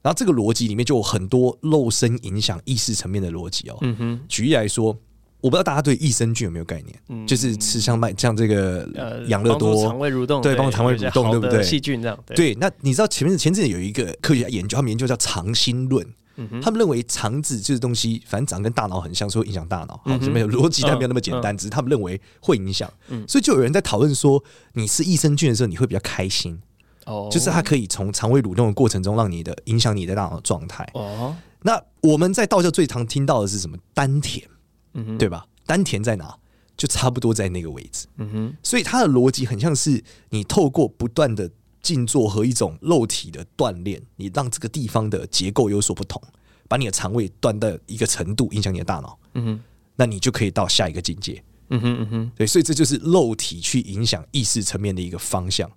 [0.02, 3.78] 然后这个逻辑里面就有很多肉身影响意识层面的逻辑哦。
[3.82, 5.00] 嗯哼，举例来说。
[5.44, 6.98] 我不知道大家对益生菌有没有概念？
[7.10, 8.88] 嗯、就是吃像麦像这个
[9.28, 11.62] 养乐多，肠胃蠕动，对，帮助肠胃蠕动，对不对？
[11.62, 12.18] 细菌这样。
[12.26, 19.98] 对，对，那你知道前面前阵子有一个科学家研究，他们研究叫肠心论，嗯、他们认为肠子这个东西，反正长得跟大脑很像，所以影响大脑。
[19.98, 22.90] 好、嗯，没有逻辑，但没有那么简单，嗯、只是他们认为会影响。
[23.10, 24.42] 嗯、所以就有人在讨论说，
[24.76, 26.58] 你吃益生菌的时候，你会比较开心。
[27.06, 30.90] 哦，就是它可以从肠胃蠕动的过程中，让你的影响你的大脑状态。
[30.94, 33.78] 哦，那我们在道教最常听到的是什么？
[33.94, 34.48] 丹田，
[34.94, 35.46] 嗯，对吧？
[35.66, 36.38] 丹田在哪？
[36.76, 38.08] 就差不多在那个位置。
[38.18, 41.50] 嗯哼，所以它的逻辑很像是你透过不断的
[41.84, 46.22] 静坐和一种肉体的锻炼，你让这个地方的结构有所不同，
[46.68, 49.18] 把你的肠胃锻到一个程度，影响你的大脑。
[49.36, 49.60] 嗯哼，
[49.96, 51.44] 那你就可以到下一个境界。
[51.70, 55.70] 嗯哼嗯哼，对，所以这就是肉体去影响意识层面的一个方向。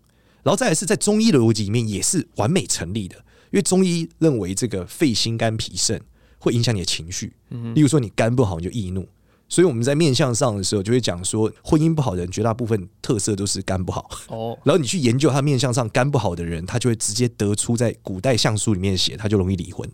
[0.43, 3.17] 然后再来是在中医的逻辑里面也是完美成立的，
[3.51, 6.01] 因为中医认为这个肺、心、肝、脾、肾
[6.47, 7.33] 会影响你的情绪。
[7.75, 9.07] 例如说你肝不好，你就易怒。
[9.49, 14.11] 所以我们在面相上的时候，就会讲说，婚姻不好的人绝大部分特色都是肝不好。
[14.29, 19.89] 哦，然后你去研究他面相上肝不好的人，他就会直接得出在古代相书里面写，他就容易离婚。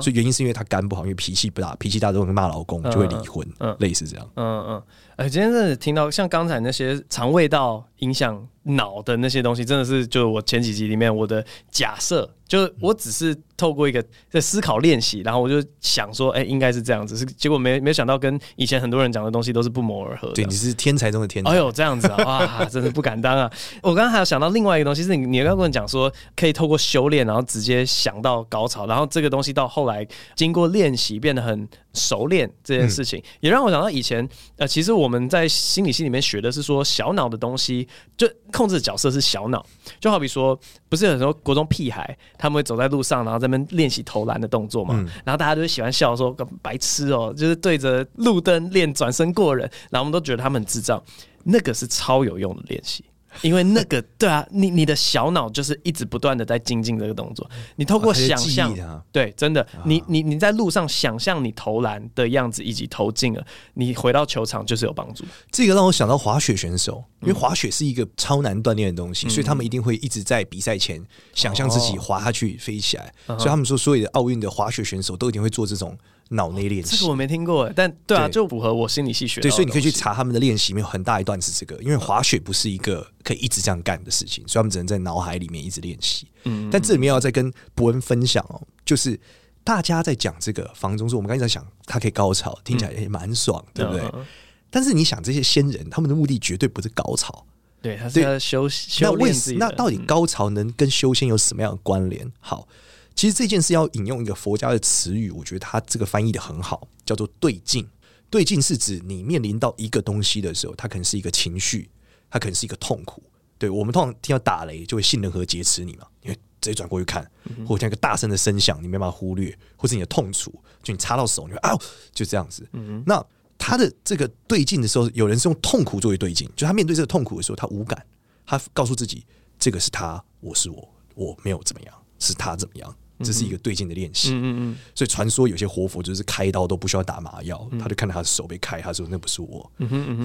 [0.00, 3.44] 所以原因是因为他肝不好，因为脾气不大，脾气大都会骂老公，就会离婚。
[3.58, 4.30] 嗯，类似这样。
[4.36, 4.82] 嗯嗯，
[5.16, 12.30] 哎，今天真的听到像刚才那些肠胃道影响脑的那些东西，真的是就我前几集里面我的假设。
[12.46, 20.34] 就我只是透过一个在思考练习，然后我就想说，哎、欸，应该是这样子，是结果没没想到跟以前很多人讲的东西都是不谋而合的。
[20.34, 21.50] 对，你是天才中的天才。
[21.50, 23.50] 哎呦，这样子啊，哇，真的不敢当啊！
[23.82, 39.64] 我刚刚还有想到另外一个东西，是你你刚刚跟我讲说，可以透过修炼，然后直接想到高潮，然后这个东西到后来经过练习变得很熟练，这件事情、嗯、也让我想到以前呃，其实我们在心理系里面学的是说，小脑的东西就控制的角色是小脑，
[39.98, 42.16] 就好比说，不是有很多国中屁孩。
[42.36, 44.94] 他们会走在路上，然后在那边练习投篮的动作嘛。
[44.98, 51.02] 嗯、然后大家都喜欢笑说：“白痴哦、喔，就是对着路灯练转身过人。”然后我们都觉得他们很智障。
[51.44, 53.04] 那个是超有用的练习。
[53.42, 57.48] 因为那个对啊，你你的小脑就是一直不断的在精进这个动作。
[57.76, 65.24] 你透过想象，啊、对，真的，啊、你你你在路上想象你投篮的样子以及投进了，你回到球场就是有帮助。
[65.50, 73.12] 这个让我想到滑雪选手，因为滑雪是一个超难锻炼的东西，嗯、所以他们一定会一直在比赛前想象自己滑下去飞起来。
[73.26, 75.96] 哦、所以他们说，所有的奥运的滑雪选手都一定会做这种。
[76.30, 79.42] 脑内练习，这个我没听过，但对啊，对就符合我心理系学的。
[79.42, 86.26] 对，所以你可以去查他们的练习，里面有很大一段是这个，因为滑雪不是一个可以一直这样干的事情，所以他们只能在脑海里面一直练习。
[86.44, 89.18] 嗯，但这里面要再跟伯恩分享哦，就是
[89.62, 94.02] 大家在讲这个房中术，我们刚才在想，他可以高潮，听起来也蛮爽，嗯、对不对？
[94.14, 94.26] 嗯、
[94.70, 97.44] 但是你想，这些仙人他们的目的绝对不是高潮，
[97.82, 99.56] 对，他是要修修炼自己。
[99.58, 102.32] 那到底高潮能跟修仙有什么样的关联？
[102.40, 102.66] 好。
[103.14, 107.88] 其实这件事要引用一个佛家的词语，我觉得他这个翻译的很好，叫做对境。
[108.30, 111.88] 对境是指你面临到一个东西的时候，它可能是一个情绪，
[112.28, 113.22] 它可能是一个痛苦。
[113.56, 117.22] 对，我们通常听到打雷就会信任和劫持你嘛，因为直接转过去看，
[117.64, 121.78] 或者听一个大声的声响，你没办法忽略，或是你的痛楚，就你插到手，你会啊，
[122.12, 122.68] 就这样子。
[123.06, 123.24] 那
[123.56, 128.04] 他的这个对境的时候，有人是用痛苦作为对境，就他面对这个痛苦的时候，他无感，
[128.44, 129.24] 他告诉自己，
[129.60, 132.96] 这个是他，我是我，我没有怎么样，是他怎么样。
[133.20, 139.70] 这是一个对劲的练习，嗯嗯嗯，所以传说有些活佛就是开刀都不需要打麻药，他就看到他的手被开，他说那不是我。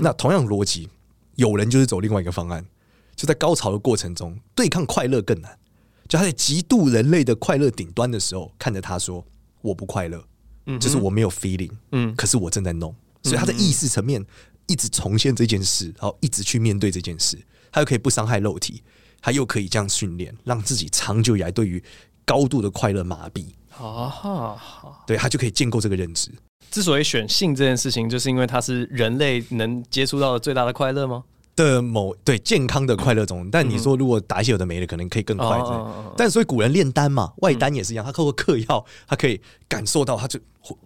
[0.02, 0.90] 那同样逻辑，
[1.36, 2.66] 有人就是走另外一个方案，
[3.16, 5.56] 就在高潮的过程中对抗快乐更难，
[6.08, 9.24] 就他在极度人类的快乐顶端的时候，看着他说
[9.62, 10.26] 我不快乐，
[10.80, 14.26] 就是我没有 feeling，嗯，可是我正在弄，所以他在意识层面
[14.66, 17.38] 一直重现这件事，然后一直去面对这件事，
[17.72, 18.82] 他又可以不伤害肉体，
[19.22, 21.84] 他又可以这样训练，让自己长久以来对于。
[22.30, 24.56] 高度的快乐麻痹啊，
[25.08, 26.30] 对，他就可以建构这个认知。
[26.70, 31.24] 之所以选性这件事情，就是因为它是人类能接触到的最大的快乐吗？
[31.56, 36.14] 的某对健康的快乐中，但你说如果打一些有的没的，可能可以更快乐。
[36.16, 40.40] 但所以古人炼丹嘛，外丹也是一样，他透过嗑药，他可以感受到，他就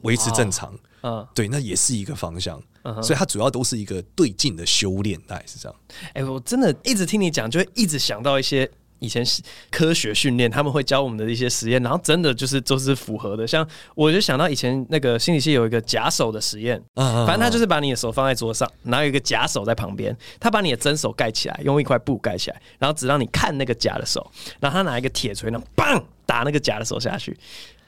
[0.04, 0.74] 维持正常。
[1.02, 2.58] 嗯，对，那也是一个方向。
[3.02, 5.78] 所以它主要都是一个对劲的修炼，大概是这样。
[6.14, 8.70] 哎，我真的一直听你讲，就会一直想到一些。
[9.04, 9.24] 以前
[9.70, 13.46] 科学训练，他们会教我们的一些实验，然后真的就是都是符合的。
[13.46, 24.26] 像我就想到以前那个心理系有一个假手的实验，反正他就是把你的手放在桌上，然后有一个假手在旁边，他把你的真手盖起来，用一块布盖起来，然后只让你看那个假的手，
[24.62, 27.38] 然后他拿一个铁锤，然后砰打那个假的手下去，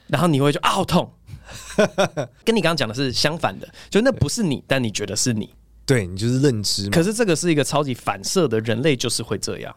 [0.08, 1.10] 然后你会就啊好痛，
[2.44, 5.54] 跟你刚刚讲的是相反的，就那不是你，但你觉得是你，
[5.86, 6.90] 对，你就是认知。
[6.90, 9.74] 可是这个是一个超级反射的，人类就是会这样。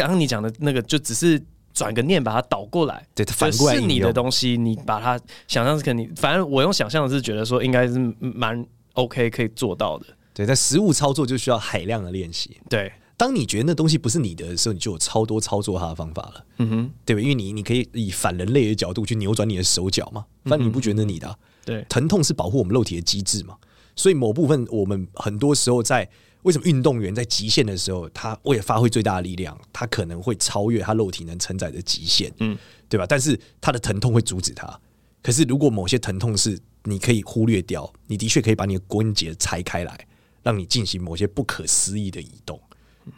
[0.00, 1.38] 刚刚你讲的那个，就只是
[1.74, 6.10] 转个念，把它倒过来，对，反过来是你的东西，你把它想象是肯定。
[6.16, 10.06] 反正我用想象的是觉得说，应该是蛮 OK 可以做到的。
[10.32, 12.56] 对，在实物操作就需要海量的练习。
[12.70, 16.44] 对，当你觉得那东西不是你的时候，你就有超多操作它的方法了。
[16.56, 17.20] 嗯哼，对吧？
[17.20, 23.54] 因为你你可以以反人类的角度去扭转你的手脚嘛，反正你不觉得你的、啊嗯、对疼痛是保护我们肉体的机制嘛，
[23.94, 26.08] 所以某部分我们很多时候在。
[26.42, 32.56] 为什么运动员在极限的时候，他为了发挥最大的力量，他可能会超越他肉体能承载的极限，嗯，
[32.88, 33.06] 对吧？
[33.06, 34.80] 但是他的疼痛会阻止他。
[35.22, 40.06] 可是如果某些疼痛是你可以忽略掉，你的确可以把你的关节拆开来，
[40.42, 42.58] 让你进行某些不可思议的移动，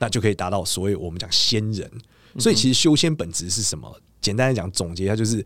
[0.00, 1.88] 那就可以达到所谓我们讲仙人。
[2.38, 4.00] 所以其实修仙本质是什么？
[4.20, 5.44] 简单来讲，总结一下就是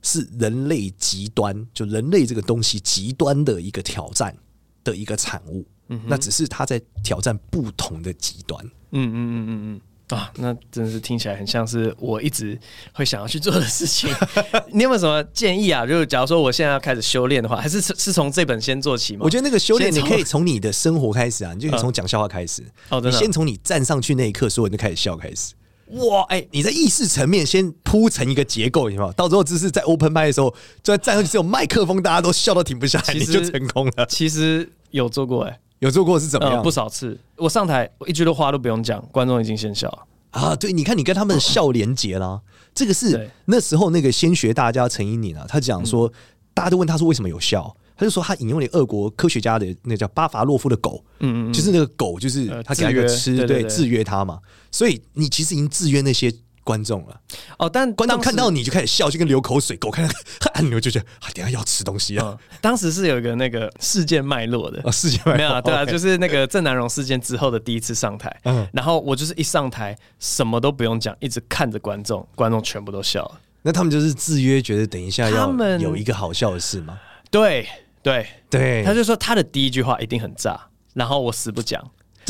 [0.00, 4.34] 是人类极端，就人类这个东西极端的一个挑战
[4.82, 5.66] 的一个产物。
[5.88, 8.64] 嗯、那只是他在挑战不同的极端。
[8.92, 9.80] 嗯嗯嗯嗯嗯
[10.16, 12.58] 啊，那真的是听起来很像是我一直
[12.94, 14.10] 会想要去做的事情。
[14.72, 15.86] 你有没有什么建议啊？
[15.86, 19.20] 就是假如说我现在要开始修炼的话，还是是从这本先做起吗？
[19.24, 22.64] 我觉得那个修炼你可以从你的生活开始啊， 你就可以从讲笑话开始。
[22.88, 25.52] 哦，你先从你站上去那一刻，所有人就开始笑开始。
[25.88, 29.12] 哇，哎、欸，你在意识层面先铺成一个结构，你知道吗？
[29.14, 30.48] 到时候只是在 open 麦的时候，
[30.82, 34.06] 就在站上去只有麦克风，大家都笑到停不下来，其实你就成功了。
[34.06, 35.60] 其实有做过哎、欸。
[35.80, 36.56] 有做过是怎么样？
[36.56, 40.56] 呃、不少次，我上台，我一句的话都不用讲，观众已经先笑了啊！
[40.56, 42.40] 对，你看你跟他们的笑连结啦，
[42.74, 46.12] 这个是那时候那个先学大家陈怡宁啊，他讲说，嗯、
[46.52, 54.38] 大家都问他说为什么有效，他就说他引用了俄国科学家的那个叫巴伐洛夫的狗，嗯嗯，就是那个狗就是他给他一个吃，呃、对，制约他嘛，
[54.70, 56.32] 所以你其实已经制约那些。
[56.68, 57.18] 观众了
[57.56, 59.74] 哦，但观众看到你就开始笑，就跟流口水。
[59.78, 60.14] 狗看到
[60.52, 62.26] 按钮就觉得啊，等下要吃东西啊。
[62.26, 65.62] 嗯、当时是有一个那个事件脉络的、哦、事件脉络没有啊？
[65.62, 73.40] 对啊就是那个郑南荣事件之后的第一次上台，嗯，然后我就是一上台什么都不用讲，一直看着观众，观众全部都笑了。
[73.62, 77.00] 那他们就是制约，觉得等一下要有一个好笑的事吗？
[77.30, 77.66] 对
[78.02, 80.60] 对对，他就说他的第一句话一定很炸，
[80.92, 81.82] 然后我死不讲。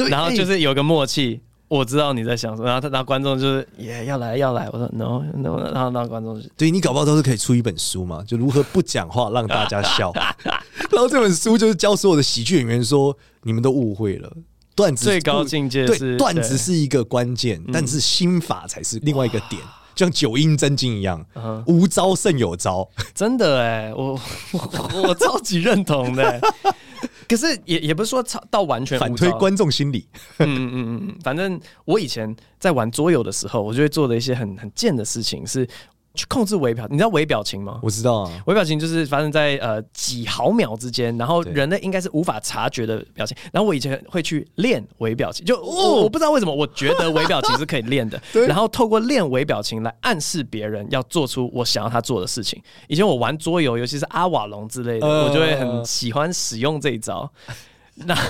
[0.09, 1.41] 然后就是有个默契。
[1.69, 10.11] 我知道你在想什么，然后他，然后观众就是也、yeah, 要来要来，我说 no no，然后然后观众就对你搞不好都是可以出一本书嘛，就如何不讲话让大家笑，
[10.91, 14.33] 然后这本书就是教所有的喜剧演员说，你们都误会了，
[14.75, 21.27] 段子最高境界是对段子是一个关键，但是心法才是另外一个点，就像九阴真经一样，
[21.67, 24.13] 无招胜有招， 真的哎，我
[24.55, 26.41] 我我超级认同的。
[27.29, 30.09] 可是也也不是说到完全反推观众心理，
[30.39, 35.69] 嗯嗯嗯嗯，反正我以前在玩桌游的时候，我就会做的一些很很贱的事情是。
[36.15, 37.79] 去控制微表，你知道微表情吗？
[37.83, 43.37] 我知道啊，微表情就是发生在呃几毫秒之间，然后人类应该是无法察觉的表情。
[43.53, 48.21] 然后我以前会去练微表情，就我我不知道为什么，我觉得微表情是可以练的。
[48.49, 52.61] 然后透过练微表情来暗示别人要做出我想要他做的事情。
[52.89, 57.31] 以前我玩桌游，尤其是阿瓦隆之类的，我就会很喜欢使用这一招。
[58.07, 58.17] 那。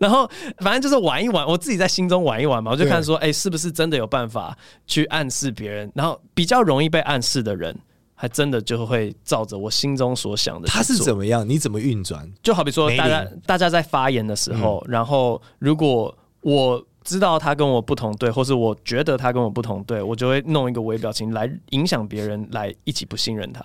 [0.00, 0.28] 然后
[0.58, 4.56] 反正就是玩一玩，我自己在心中玩一玩嘛，我就看说，哎，是不是真的有办法
[4.86, 5.90] 去暗示别人？
[5.94, 7.74] 然后比较容易被暗示的人，
[8.14, 10.66] 还真的就会照着我心中所想的。
[10.66, 11.48] 他是怎么样？
[11.48, 12.28] 你怎么运转？
[12.42, 23.64] 就好比说，大家大家在发言的时候，然后如果我知道他跟我不同队，或是我觉得他跟我不同队，我就会弄一个微表情来影响别人，来一起不信任他。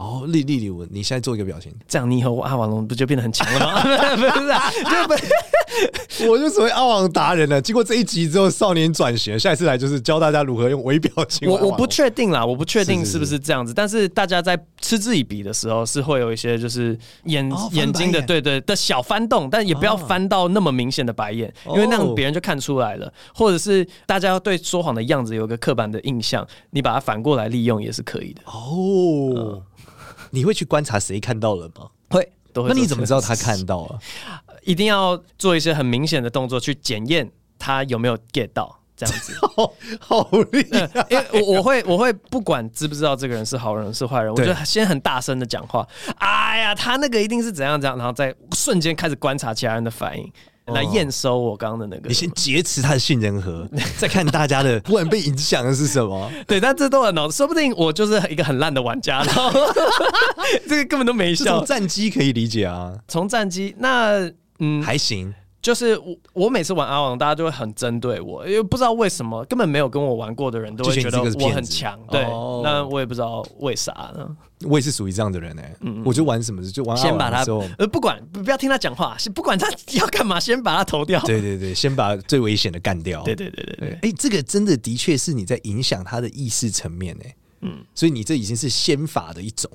[0.00, 3.82] 哦，丽丽丽，我你现在做一个表情，这样你以后阿瓦隆不就变得很强了吗？
[4.16, 7.60] 不是啊，就不，我就成为阿王达人了。
[7.60, 11.46] 经过这一集之后，少年转型，下一次来就是教大家如何用微表情。
[11.46, 23.12] 我我不确定啦，我不确定是不是这样子，是是是，但是大家在嗤之以鼻的时候，是会有一些就是眼、哦、眼睛的对，对对的小翻动，但也不要翻到那么明显的白眼，哦、因为那样别人就看出来了。
[23.34, 28.40] 或者是大家要对说谎的样子有个刻板的印象，你把它反过来利用也是可以的。
[28.46, 29.34] 哦。
[29.36, 29.62] 嗯
[30.30, 31.88] 你会去观察谁看到了吗？
[32.10, 32.68] 会，都会。
[32.68, 33.98] 那你怎么知道他看到了？
[34.62, 39.34] 一定要做一些很明显的动作去检验他有没有 get 到，这样子。
[39.40, 41.06] 好， 好厉害！
[41.08, 45.86] 因为我我会我会不管知不知道这个人是好人是坏人，我就先很大声的讲话。
[46.16, 50.32] 哎呀，他那个一定是怎样怎样，然后再瞬间开始观察其他人的反应。
[50.74, 56.30] 来验收我刚刚的那个，你先劫持他的杏仁核， 再看大家的 不然被影响的是什么？
[56.46, 59.50] 对，但这都很脑，说不定我就是一个很烂的玩家，然后
[60.68, 61.58] 这个根本都没效。
[61.58, 65.34] 从战机可以理解啊，从战机那嗯还行。
[65.62, 71.98] 就是我，我每次玩阿王，大家都会很针对我，因为不知道为什么，根本没有跟我玩过的人都会觉得我很强。
[72.10, 72.22] 对，
[72.62, 74.26] 那我也不知道为啥呢？
[74.64, 77.10] 我也是属于这样的人哎、欸，嗯，我就玩什么就玩阿王。
[77.10, 77.44] 先把他
[77.78, 81.20] 呃，不管不要听他讲话，不管他要干嘛，先把他投掉。
[81.24, 83.22] 对对对，先把最危险的干掉。
[83.22, 89.70] 对对对对对，哎、欸，这个真的的确是你在影响他的意识层面哎、欸，嗯，所以你这已经是先法的一种。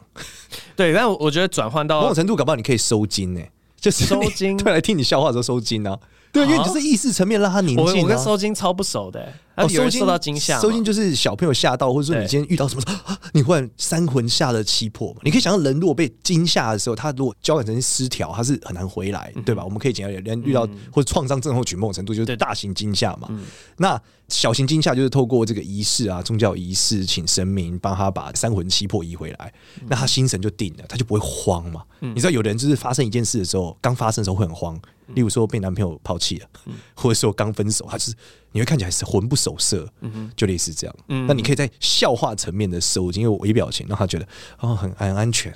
[0.76, 3.52] 对，但我觉得转换到某种程度，搞不好你可以收金呢、欸。
[3.86, 5.95] 就是收金，对，来听你笑话的时候收金啊。
[6.32, 7.86] 对，因为你就是意识层面让他宁静。
[7.86, 12.83] 我我跟收金超不熟的，哦，收惊受到惊吓，收惊就是小朋友吓到，或者说你今天遇到什么，
[13.33, 15.21] 你忽然三魂吓得七魄嘛。
[15.23, 19.63] 你可以想象，人如果被惊吓的时候，他如果交感神经失调，他是很难回来，对吧？
[19.63, 23.29] 我们可以讲，人遇到或者创伤症候群某种程度就是大型惊吓嘛。
[23.77, 29.53] 那小型惊吓就是透过这个仪式啊，宗教仪式，请神明帮他把三魂七魄移回来，
[29.87, 31.83] 那他心神就定了，他就不会慌嘛。
[31.99, 34.79] 你知道，有的人就是发生一件事的时候，刚发生的时候会很慌。
[35.13, 36.47] 例如说被男朋友抛弃了，
[36.95, 38.15] 或者说刚分手，他就是
[38.51, 39.88] 你会看起来是魂不守舍，
[40.36, 40.95] 就类似这样。
[41.10, 44.27] 嗯那你可以在笑话层面的收紧，因为微表情让他觉得
[44.60, 45.53] 哦很很安全，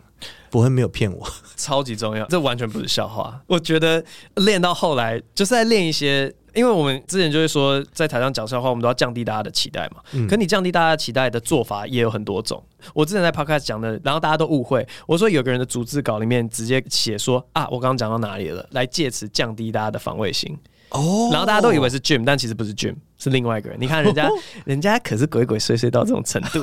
[0.51, 2.25] 不会没有骗我， 超级重要。
[2.27, 4.03] 这完全不是笑话， 我觉得
[4.35, 6.33] 练到后来就是在练一些。
[6.55, 10.01] 因为我们之前就会说，在台上讲笑话，我们都要降低大家的期待嘛。
[10.13, 12.61] 嗯、可你降低大家期待的做法也有很多种。
[12.95, 20.57] 我之前在 Podcast 讲的，然后大家都误会，我说有个人的逐字稿里面直接写说啊，我刚刚讲到哪里了，来借此降低大家的防卫心。
[20.89, 23.77] 哦，然后大家都以为是 Jim，但其实不是 Jim，是另外一个人。
[23.79, 24.29] 你看人家，
[24.65, 26.61] 人家可是鬼鬼祟祟到这种程度，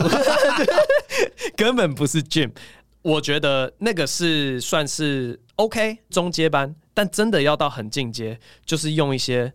[1.57, 2.51] 根本不是 Jim。
[3.03, 6.75] 我觉得那个是算是 OK 中阶班。
[6.99, 9.53] 但真的要到很进阶，就是用一些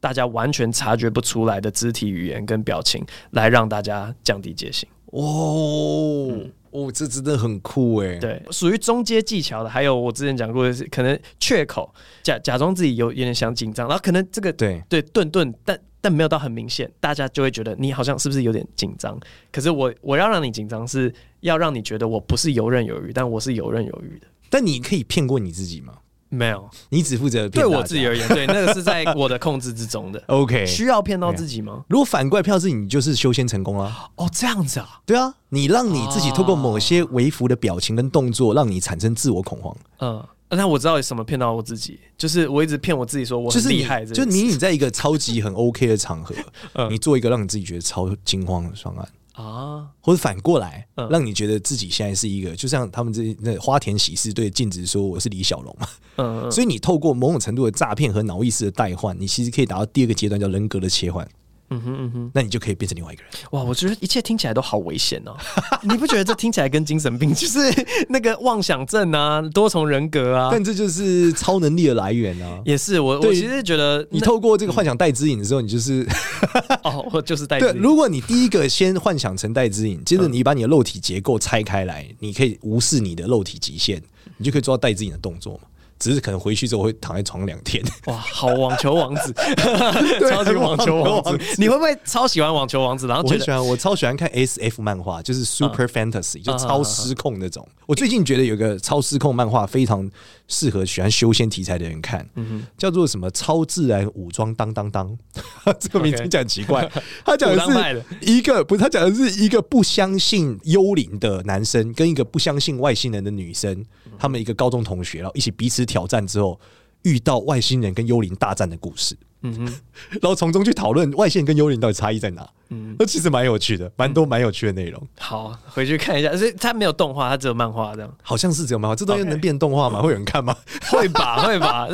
[0.00, 4.88] 大家完全察觉不出来的肢体语言跟表情，来让大家降低戒心。
[5.12, 8.18] 哦，嗯、哦，这真的很酷哎。
[8.18, 19.18] 对，属于中阶技巧的，还有我之前讲过的是，可能缺口，假假装自己有有点想紧张，然后可能这个对对顿顿，但但没有到很明显，大家就会觉得你好像是不是有点紧张？
[19.50, 24.26] 可是我我要让你紧张，是要让你觉得我不是游刃有余，但我是游刃有余的。
[24.48, 25.94] 但你可以骗过你自己吗？
[26.28, 27.50] 没有，你只负责骗。
[27.50, 30.22] 对我自己而言，对那个是在我的控制之中的。
[30.28, 31.84] OK，需要骗到自己吗？
[31.88, 34.10] 如果反过来骗自己，你就是修仙成功了。
[34.16, 35.00] 哦，这样子啊？
[35.06, 39.76] 对啊，你让你自己透过某些微服的表情跟动作，让你产生自我恐慌。
[40.00, 46.34] 嗯，那我知道有什么骗到我自己，就是我一直骗我自己说我很厉害，就你你在一个超级很 OK 的场合，
[46.90, 49.08] 你做一个让你自己觉得超惊慌的方案
[49.38, 61.26] 啊，或者反过来让你觉得自己现在是一个，就像他们这那花田喜事对镜子说我是李小龙嘛，嗯，所以你透过某种程度的诈骗和脑意识的代换，你其实可以达到第二个阶段叫人格的切换。
[61.70, 63.32] 嗯哼嗯哼，那你就可以变成另外一个人。
[63.50, 65.36] 哇，我觉得一切听起来都好危险哦！
[65.82, 67.60] 你不觉得这听起来跟精神病就是
[68.08, 70.48] 那个妄想症啊、多重人格啊？
[70.50, 72.60] 但这就是超能力的来源啊！
[72.64, 76.06] 也是我，我其实觉得你透过这个幻想带之影的时候，你就是
[76.82, 77.74] 哦，我就是带之瘾。
[77.76, 84.00] 如果你第一个先幻想成带之影，接着你把你的肉体结构拆开来，你可以无视你的肉体极限，
[84.38, 85.60] 你就可以做到带之影的动作嘛。
[85.98, 87.82] 只是可能回去之后会躺在床两天。
[88.06, 89.32] 哇，好网球王子，
[90.30, 93.06] 超级网球王子，你会不会超喜欢网球王子？
[93.06, 97.66] 然后我很喜欢，我超喜欢看 S F 漫画，就是 Super Fantasy，就超失控那种。
[97.86, 100.08] 我最近觉得有个超失控漫画非常
[100.46, 102.28] 适合喜欢修仙题材的人看，
[102.76, 105.18] 叫做什么超自然武装当当当，
[105.80, 106.88] 这个名字听起来很奇怪。
[107.24, 113.84] 他讲的是一个不是，他讲的是一个不相信幽灵的男生跟一个不相信外星人的女生，
[114.18, 116.58] 他们一个高中同学，然后一起彼此挑战之后，
[117.02, 119.16] 遇到外星人跟幽灵大战的故事。
[119.42, 119.64] 嗯哼，
[120.20, 122.44] 然后从中去讨论外星人跟幽灵到底差异在哪。
[122.70, 125.00] 嗯，那其实蛮有趣的，蛮多蛮有趣的内容。
[125.16, 126.36] 好，回去看一下。
[126.36, 128.14] 所以它没有动画，它只有漫画这样。
[128.20, 130.02] 好像是只有漫画，这东西能变动画吗？
[130.02, 130.54] 会有人看吗？
[130.90, 131.86] 会吧， 会吧。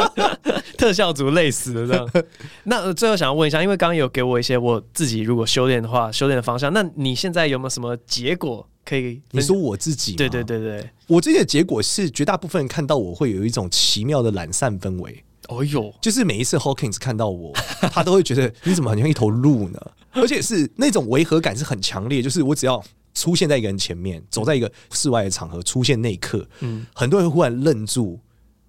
[0.78, 2.24] 特效组累死了这样。
[2.64, 6.72] 那最后想要问一下，因为刚刚有给我一些我自己如果修炼的话，修炼的方向。
[6.72, 8.66] 那你现在有没有什么结果？
[8.84, 10.14] 可以，你说我自己？
[10.16, 15.22] 对对对对，我自己的结果是绝大部分人看到我会有一种奇妙的懒散氛围。
[15.48, 17.52] 哦呦，就是每一次 Hawkins 看到我，
[17.92, 19.80] 他都会觉得你怎么好像一头鹿呢？
[20.12, 28.18] 而且是那种违和感是很强烈，就是我只要出现在一个人前面，走在一个室外的场合，出现那一刻，嗯，很多人忽然愣住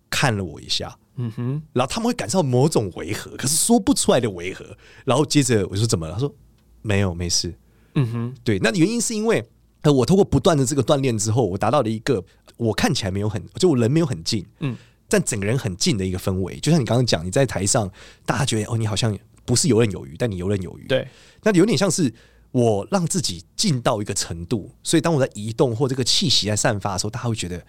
[0.10, 4.66] 看了我一下，嗯哼，然后他们会感受到某种违和，可是说不出来的违和，
[5.06, 6.14] 然后接着我说怎么了？
[6.14, 6.34] 他说
[6.82, 7.54] 没有，没事，
[7.94, 9.44] 嗯哼，对，那原因是因为。
[9.84, 12.24] 呃，我通过不断的这个锻炼之后，我达到了一个
[12.58, 14.76] 我看起来没有很，就我人没有很近，嗯，
[15.08, 16.58] 但整个人很近的一个氛围。
[16.60, 17.90] 就像你刚刚讲，你在台上，
[18.26, 20.88] 大家觉得哦，你好像不是游刃有余，但你游刃有余。
[20.88, 21.08] 对，
[21.44, 22.12] 那有点像是
[22.52, 27.62] 我让自己近到一个程度，所以当我在移动或这个气息在散发的时候，大家会觉得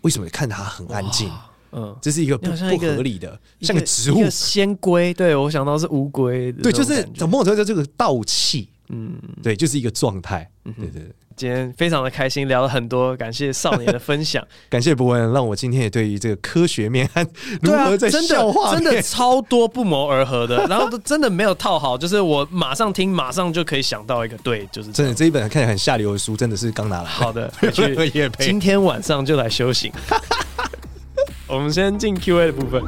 [0.00, 1.30] 为什么看他很安静？
[1.70, 5.14] 嗯，这是一个不不合理的，像个植物仙龟。
[5.14, 6.52] 对，我想到是乌龟。
[6.52, 8.68] 对，就是怎么说叫这个道气？
[8.90, 10.50] 嗯，对，就是一个状态。
[10.64, 11.12] 对对对。
[11.36, 17.26] 今天非常的开心，聊了很多，感谢少年的分享， 感谢博文，让我今天也对于这个科学面和
[17.60, 27.04] 如何在笑话真的真的超多不谋而合的，然后都真的没有套好，就是我马上听，马上就可以想到一个对，就是真的这一本看起来很下流的书，真的是刚拿来。
[27.04, 27.52] 好的，
[27.96, 29.92] 回去 今天晚上就来修行。
[31.46, 32.82] 我们先进 Q&A 的部分。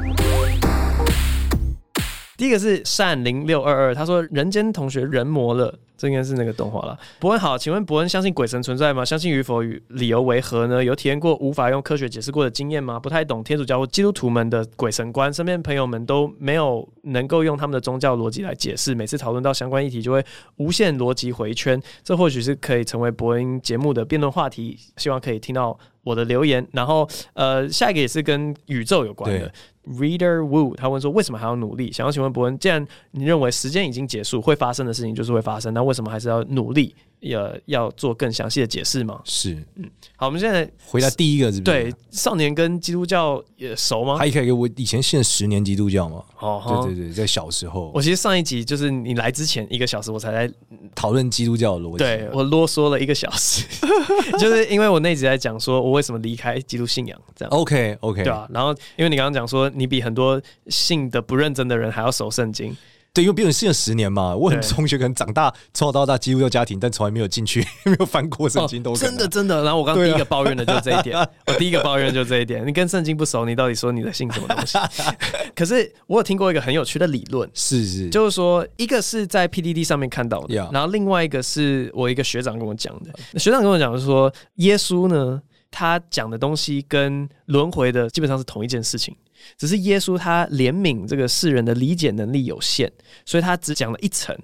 [2.37, 6.97] 第一个是善零六二二，他说：“人间同学人魔了。”这应该是那个动画了。
[7.19, 9.03] 伯恩好，请问伯恩相信鬼神存在吗？
[9.03, 10.83] 相信与否与理由为何呢？
[10.83, 12.99] 有体验过无法用科学解释过的经验吗？
[12.99, 18.93] 不太懂天主教或基督徒们的鬼神观，身边朋友们都没有能够用他们的宗教逻辑来解释。
[18.93, 20.23] 每次讨论到相关议题，就会
[20.57, 21.81] 无限逻辑回圈。
[22.03, 24.77] 这或许是可以成为伯恩节目的辩论话题。
[24.97, 26.65] 希望可以听到我的留言。
[26.71, 29.51] 然后，呃，下一个也是跟宇宙有关的。
[29.87, 36.95] Reader Wu，他问说：“为什么还要努力？”想要请问伯恩，既然你认为时间已经结束，会发生的事情就是会发生，那为什么还是要努力？
[37.21, 39.19] 要要做更详细的解释吗？
[39.23, 41.61] 是，嗯，好，我们现在回答第一个是不是？
[41.61, 44.17] 对，少年跟基督教也熟吗？
[44.17, 46.23] 还可以给我以前信了十年基督教嘛？
[46.39, 50.53] 哦，对对对，在小时候，我其实上一集就是你来之前一个小时，我才在
[50.93, 53.65] 讨论基督教的逻辑，对我啰嗦了一个小时，
[54.37, 62.75] 就是因为我那集在讲说我为什么离开基督信仰，这样 OK OK，对啊，然后因为你刚刚讲说你比很多信的不认真的人还要熟圣经。
[63.17, 69.63] 对，因为毕竟信了十年嘛，我很多同学可能长大从小到大几乎都家庭，但从来没有进去， 没有翻过圣经都，都、哦、真的真的。
[69.63, 72.65] 然后我刚刚第一个抱怨的就是这一点，啊、 我第一个抱怨就是这一点。
[72.67, 74.77] 你跟圣经不熟，你到底说你在信什么东西？
[75.55, 83.39] 可是我有听过一个很有趣的理论，是是，就是说一个是在 PDD 上面看到的.然后另外一个是我一个学长跟我讲的。
[83.39, 85.41] 学长跟我讲的是说，耶稣呢，
[85.71, 89.15] 他讲的东西跟轮回的基本上是同一件事情。
[89.57, 92.91] 只是耶稣他怜悯这个世人的理解能力有限，
[93.25, 94.37] 所以他只讲了一层，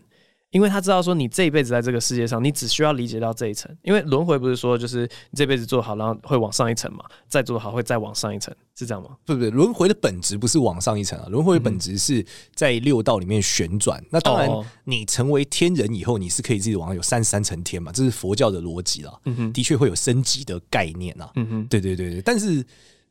[0.52, 9.10] 因为他知道说你这一辈子在这个世界上，你只需要理解到这一层，因为轮回不是说就是你这辈子做好，然后会往上一层嘛，再做好会再往上一层，是这样吗？
[9.26, 12.24] 不不对，轮回的本质不是往上一层啊，轮回的本质是
[12.54, 14.00] 在六道里面旋转。
[14.02, 14.50] 嗯、那当然，
[14.84, 19.20] 你成为天人以后，你是可以自己往上有三十三层天嘛，这是佛教的逻辑啦。
[19.26, 21.32] 嗯哼，的确会有升级的概念啊。
[21.36, 22.64] 嗯哼，对对对对，但是。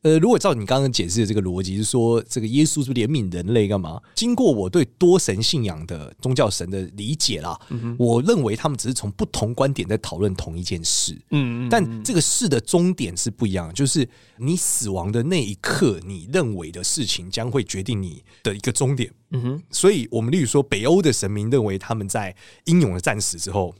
[0.03, 4.01] 呃，如果照你刚刚解释的这个逻辑，是说这个耶稣是怜悯人类干嘛？
[4.15, 11.13] 经过我对多神信仰的宗教神的理解啦，嗯、我认为他们只是从不同观点在讨论同一件事。
[11.31, 19.09] 嗯，嗯，嗯，但这个事的终点是不一样，就是你死亡的那一刻，你认为的事情将会决定你的一个终点。
[19.31, 22.35] 嗯哼，所以我们例如说，北欧的神明认为他们在
[22.65, 23.73] 英勇的战死之后。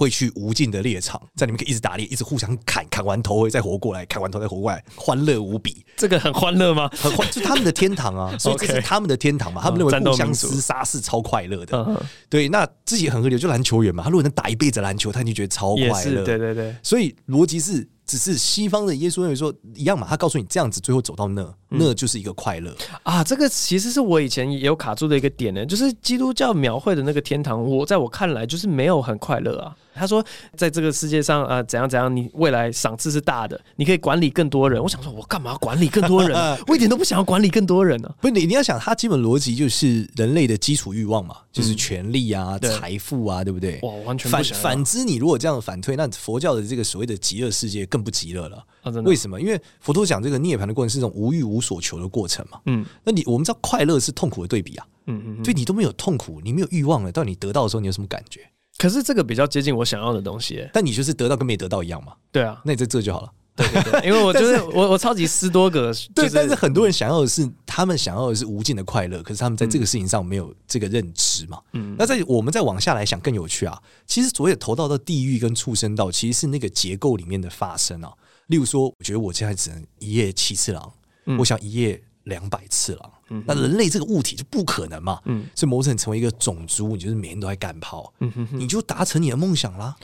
[0.00, 5.84] 会去无尽的猎场，在里面可以一直打猎，一直互相砍，砍完头会再活过来，砍完头再活过来，欢乐无比。
[5.94, 6.88] 这个很欢乐吗？
[6.96, 9.60] 很欢，就是他们的天堂啊， 所以这是他们的天堂嘛。
[9.60, 12.02] 他们认为互相厮杀是超快乐的。
[12.30, 14.02] 对，那自己很合理，就篮球员嘛。
[14.04, 16.24] 他如果能打一辈子篮球，他就觉得超快乐。
[16.24, 16.74] 对对对。
[16.82, 20.06] 所以逻辑是，只是西方的耶稣认为说一样嘛。
[20.08, 23.22] 他告诉你这样子，最后走到那，那就是一个快乐啊。
[23.22, 29.76] 这个其实是我以前也有卡住的一个点呢，就是基督教描绘的那个天堂，我在我看来就是没有很快乐啊。
[29.94, 30.24] 他说，
[30.56, 34.82] 在这个世界上啊、呃，怎样怎样，你未来赏赐是大的，你可以管理更多人。
[34.82, 36.36] 我想说，我干嘛管理更多人？
[36.68, 38.14] 我一点都不想要管理更多人呢、啊。
[38.20, 43.78] 不是你，你要想，他基本逻辑就是人类的基础欲望嘛，就是权力啊、嗯、财富啊，对不对？
[43.82, 48.64] 哇，完全反反之，你如果这样反推，那佛教的这个所谓的极乐世界更不极乐了。
[48.82, 49.40] 啊、为什么？
[49.40, 52.60] 因为佛陀讲这个涅槃的过程是一种无欲无所求的过程嘛。
[52.66, 54.86] 嗯，那你我们知道快乐是痛苦的对比啊。
[55.06, 58.40] 嗯嗯，所以你都没有痛苦，你没有欲望了，到你得到的时候，你有什么感觉？
[58.80, 62.14] 可是这个比较接近我想要的东西，但你就是得到跟没得到一样嘛？
[62.32, 63.30] 对啊，那你在这就好了。
[63.54, 71.60] 对对对，因为我就是 我我超级斯多葛，对，但是很多人想要的是他们想要的是无尽的快乐，可是他们在这个事情上没有这个认知嘛。
[71.74, 78.10] 嗯，那在我们再往下来想更有趣啊，其实所谓的投到到地狱跟畜生道，其实是那个结构里面的发生啊。
[78.46, 80.90] 例如说，我觉得我现在只能一夜七次郎，
[81.38, 83.12] 我想一夜两百次郎。
[83.46, 89.94] 那人类这个物体就不可能嘛，嗯，所以某种成为一个种族，你就是每天都在干炮，嗯哼，你就达成你的梦想啦。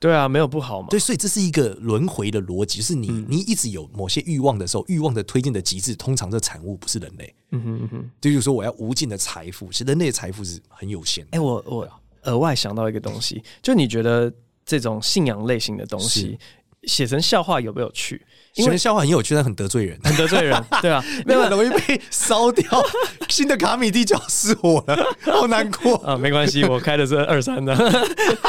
[0.00, 0.86] 对啊，没有不好嘛。
[0.88, 7.34] 对，所以这是一个轮回的逻辑，就是你你一直有某些欲望的时候，欲望的推进的极致，通常这产物不是人类。
[7.50, 11.26] 嗯哼嗯哼，就是说我要无尽的财富，其实人类的财富是很有限。
[11.32, 11.88] 哎，我我
[12.22, 14.32] 额外想到一个东西，就你觉得
[14.64, 16.38] 这种信仰类型的东西。
[16.84, 18.24] 写成笑话有没有趣？
[18.54, 22.64] 写成笑话很有趣，但很得罪人，很得罪人， 对啊，那个容易被烧掉。
[23.28, 26.16] 新的卡米蒂角失火了，好难过 啊！
[26.16, 27.76] 没关系，我开的是二三的，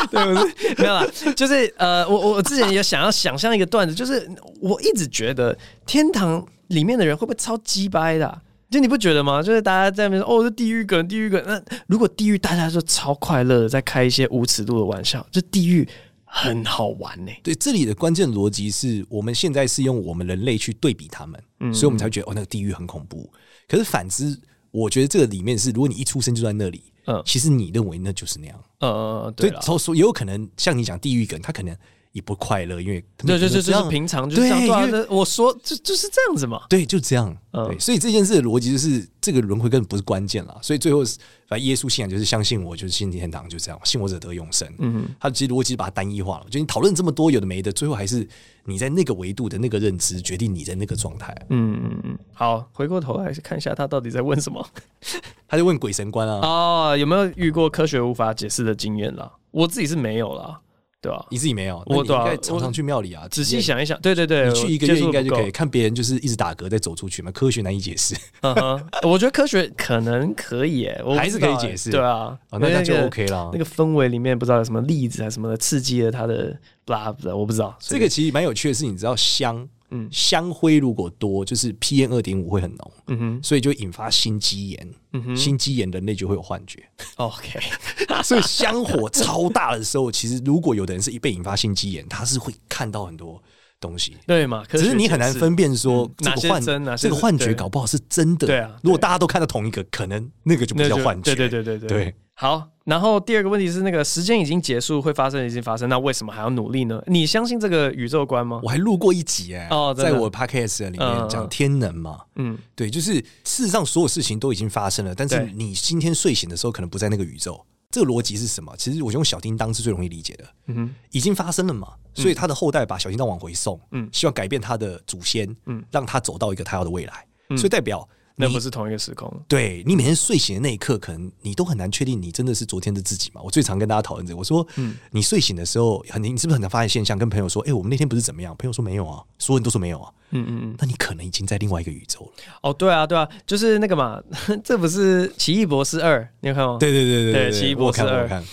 [0.09, 0.75] 对不对？
[0.77, 1.05] 没有啦，
[1.35, 4.27] 就是呃，我我之前也想要想象一个段子，就是
[4.61, 5.55] 我一直觉得
[5.85, 8.41] 天堂里面的人会不会超鸡掰的啊？
[8.71, 9.43] 就你不觉得吗？
[9.43, 11.43] 就是大家在那边说哦，这地狱梗，地狱梗。
[11.45, 15.87] 那如果地狱大家就超快乐的在开一些无尺度的玩笑，就地狱。
[16.31, 17.41] 很好玩呢、欸。
[17.43, 23.29] 对，这里的关键逻辑是我们现在是用我们人类去对比他们，嗯、所以我们才会觉得哦，那个地狱很恐怖。
[23.67, 24.39] 可是反之，
[24.71, 31.75] 我觉得这个里面是，如果你一出生就在那里，嗯，其实你认为那就是那样，嗯嗯嗯，对，所以说也有可能像你讲地狱梗，他可能。
[32.11, 34.89] 也不快乐，因为对对对，就是平常就是这样。
[34.89, 36.63] 对，我说就就是这样子嘛。
[36.67, 37.35] 对，就这样。
[37.51, 40.57] 对，所以这件事的逻辑就是这个轮回根本不是关键了。
[40.61, 41.03] 所以最后，
[41.47, 43.79] 反正耶稣信仰就是相信我，就是信天堂，就这样。
[43.83, 44.67] 信我者得永生。
[44.79, 46.47] 嗯，他其实逻辑把它单一化了。
[46.49, 48.27] 就你讨论这么多有的没的，最后还是
[48.65, 51.35] 你在那个维度的那个认知决定你在那个状态。
[51.49, 52.17] 嗯嗯嗯。
[52.33, 54.67] 好，回过头来看一下他到底在问什么。
[55.47, 56.39] 他就问鬼神观啊。
[56.41, 59.31] 哦，有没有遇过科学无法解释的经验啦？
[59.51, 60.59] 我自己是没有啦。
[61.01, 63.25] 对啊，你自己没有，我应该常常去庙里啊。
[63.29, 67.31] 仔细想一想，对对对，你去一个月应该就可以看别人就是一直打嗝再走出去嘛。
[67.31, 68.15] 科学难以解释，
[69.03, 71.89] 我觉得科学可能可以，我，还是可以解释。
[71.89, 73.49] 对啊，那那就 OK 了。
[73.53, 76.53] 那个氛围里面不知道有什么粒子啊什么的刺激了他的
[76.85, 77.77] ，blah blah，，我不知道。
[77.79, 79.67] 这个其实蛮有趣的是，你知道香。
[79.91, 86.83] 嗯，香灰如果多，就是 PM 二点五会很浓，嗯哼，所以就引发心肌炎，嗯哼，心肌炎人类就会有幻觉。
[87.15, 87.59] OK，
[88.23, 93.41] 所以香火超大的时候，其实如果有的人是一被引发心肌炎，他是会看到很多
[93.79, 94.63] 东西，对嘛？
[94.69, 96.63] 只是你很难分辨说这个幻
[96.97, 98.45] 这个幻觉搞不好是真的。
[98.47, 101.33] 对啊，如果大家都看到同一个，可能那个就不叫幻觉。
[101.35, 102.15] 对对对对对。
[102.41, 107.03] 好，然后第二个问题是，那个时间已经结束，会发生已经发生，那为什么还要努力呢？
[107.07, 108.61] 你相信这个宇宙观吗？
[108.63, 117.61] 我还录过一集哎、欸，哦，在我 podcast 里面讲天能嘛，嗯，对，就是事实上所有事情都已经发生了，但是你今天睡醒的时候可能不在那个宇宙，
[117.91, 118.73] 这个逻辑是什么？
[118.77, 127.25] 其实我用小叮当是最容易理解的，嗯哼，已经发生了嘛，所以他的后代把小叮当往回送，嗯，希望改变他的祖先，嗯，让他走到一个他要的未来，
[127.57, 128.07] 所以代表。
[128.39, 129.31] 那不是同一个时空。
[129.47, 133.41] 对，你每天睡醒的那一刻，可能你都很难确定你真的是昨天的自己嘛。
[133.43, 137.17] 我最常跟大家讨论这个，我说，嗯，你睡醒的时候，很你是不是很常发现现象？
[137.17, 138.55] 跟朋友说，哎、欸，我们那天不是怎么样？
[138.57, 140.11] 朋友说没有啊，所有人都说没有啊。
[140.31, 142.31] 嗯嗯嗯，那你可能已经在另外一个宇宙了。
[142.61, 144.21] 哦，对啊，对啊，就是那个嘛，
[144.63, 146.77] 这不是《奇异博士二》，你有看吗？
[146.79, 148.43] 对对对对对，对，奇异博士二。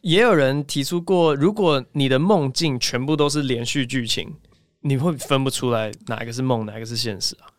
[0.00, 4.34] 也有人提出过，如果你的梦境全部都是连续剧情，
[4.80, 7.50] 你会分不出来哪一个是梦，哪一个是现实啊？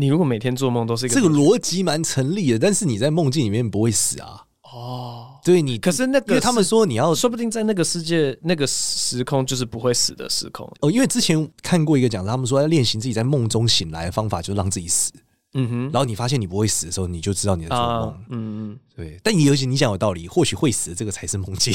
[0.00, 4.44] 你如果每天做梦都是一个这个逻辑蛮成立的，但是你在梦境里面不会死啊。
[4.62, 10.88] 哦，对你，可是那个是，因为他们说你要，说不定在那个世界那个时空就是不会死的时空哦。
[10.88, 15.10] 因为之前看过一个讲，他们说要练习自己在梦中醒来的方法，就是让自己死。
[15.54, 18.14] 嗯哼，然后你发现你不会死的时候，你就知道你在做梦。
[18.28, 19.18] 嗯嗯，对。
[19.24, 21.74] 但尤其你讲有道理，或许会死的这个才是梦境。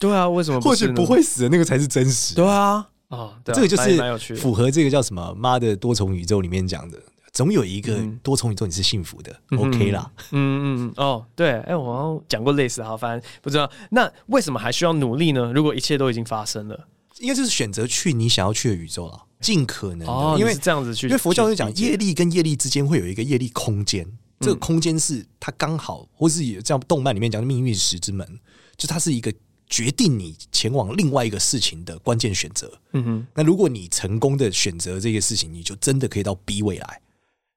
[0.00, 0.60] 对啊，为什么？
[0.60, 2.34] 或许不会死的那个才是真实。
[2.34, 6.98] 对啊，啊，这个就是符合这个叫什么妈的多重宇宙里面讲的。
[7.32, 10.10] 总有一个多重宇宙你是幸福的、嗯、，OK 啦。
[10.32, 13.70] 嗯嗯哦，对，哎、欸，我好像讲过类似，好，反正不知道。
[13.90, 15.52] 那为什么还需要努力呢？
[15.52, 20.06] 如果一切都已经发生了，应该就是选择去你想要去的宇宙了，尽可能的。
[20.06, 28.26] 哦、因为这样子去，因为佛教就讲业力跟业力之间会有一个业力空间，嗯、这个空间是它刚好，或是有这样动漫里面讲的命运石之门，
[28.76, 29.32] 就它是一个
[29.68, 32.80] 决定你前往另外一个事情的关键选择。
[32.92, 37.00] 嗯哼，那如果你成功的选择这个事情，你就真的可以到 B 未来。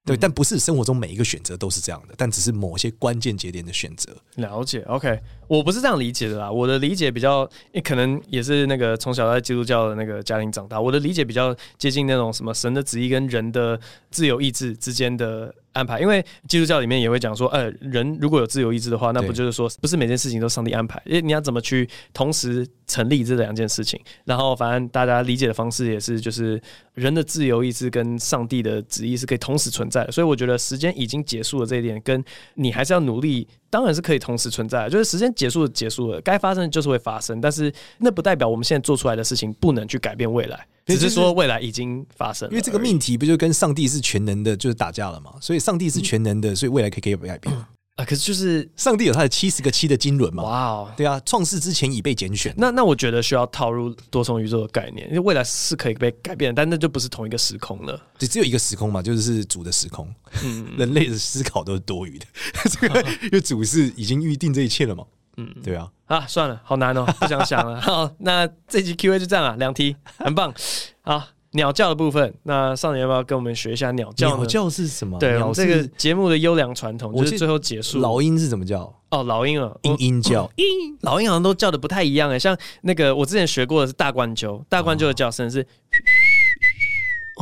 [0.05, 4.11] 对，但不是生活中每一个选择都是这样的，但只是某些关键节点的选择。
[4.35, 6.51] 了解，OK，我不是这样理解的啦。
[6.51, 7.49] 我的理解比较，
[7.83, 13.79] 可能也是那个从小在基督教的那个家庭长大，我的理解比较接近那种什么神的旨意跟人的
[14.11, 15.55] 自由意志之间的。
[15.73, 21.01] 安排，因为基督教里面也会讲说，呃，人如果有自由意志的话，那不就是说，不是每件事情都上帝安排？
[21.05, 23.99] 因为你要怎么去同时成立这两件事情？
[24.25, 26.61] 然后，反正大家理解的方式也是，就是
[26.93, 30.11] 人的自由意志跟上帝的旨意是可以同时存在的。
[30.11, 34.89] 所以，我觉得时间已经结束了这一点，跟你还是要努力，当然是可以同时存在的。
[34.89, 40.67] 就是时间结束了，结束了，该发生的就是会发生，但是那不代表我们现在做出来的事情不能去改变未来。
[40.85, 45.33] 只是说未来已经发生了，因为这个命题不就跟上帝是全能的，就是打架了嘛？
[45.41, 47.55] 所以上帝是全能的，所以未来可以可以改变
[47.95, 48.03] 啊。
[48.05, 50.43] 可是就是上帝有他的七十个七的经轮嘛？
[50.43, 52.53] 哇哦，对啊，创世之前已被拣选。
[52.57, 58.01] 那那我觉得需要套入多重宇宙的概念，因为未来是可以被改变，但那就不是同一个时空了。
[58.17, 60.11] 就只有一个时空嘛，就是主的时空。
[60.43, 62.25] 嗯， 人类的思考都是多余的，
[62.69, 65.05] 这个 因为主是已经预定这一切了嘛。
[65.37, 67.79] 嗯，对啊，啊，算了，好难哦， 不想想了。
[67.81, 70.53] 好，那这集 Q A 就这样啊，两题，很棒。
[71.01, 74.35] 好，鸟叫的部分，那少年要不要跟我们学一下鸟叫？
[74.35, 75.17] 鸟叫是什么？
[75.19, 77.99] 对，我们这个节目的优良传统，就是最后结束。
[77.99, 78.93] 老鹰是怎么叫？
[79.09, 80.65] 哦，老鹰啊，鹰鹰叫，鹰，
[81.01, 85.61] 老鹰好像都叫的不太一样哎，像那个我之前学过的是大冠鸠，大冠鸠的叫声是。
[85.61, 85.65] 哦，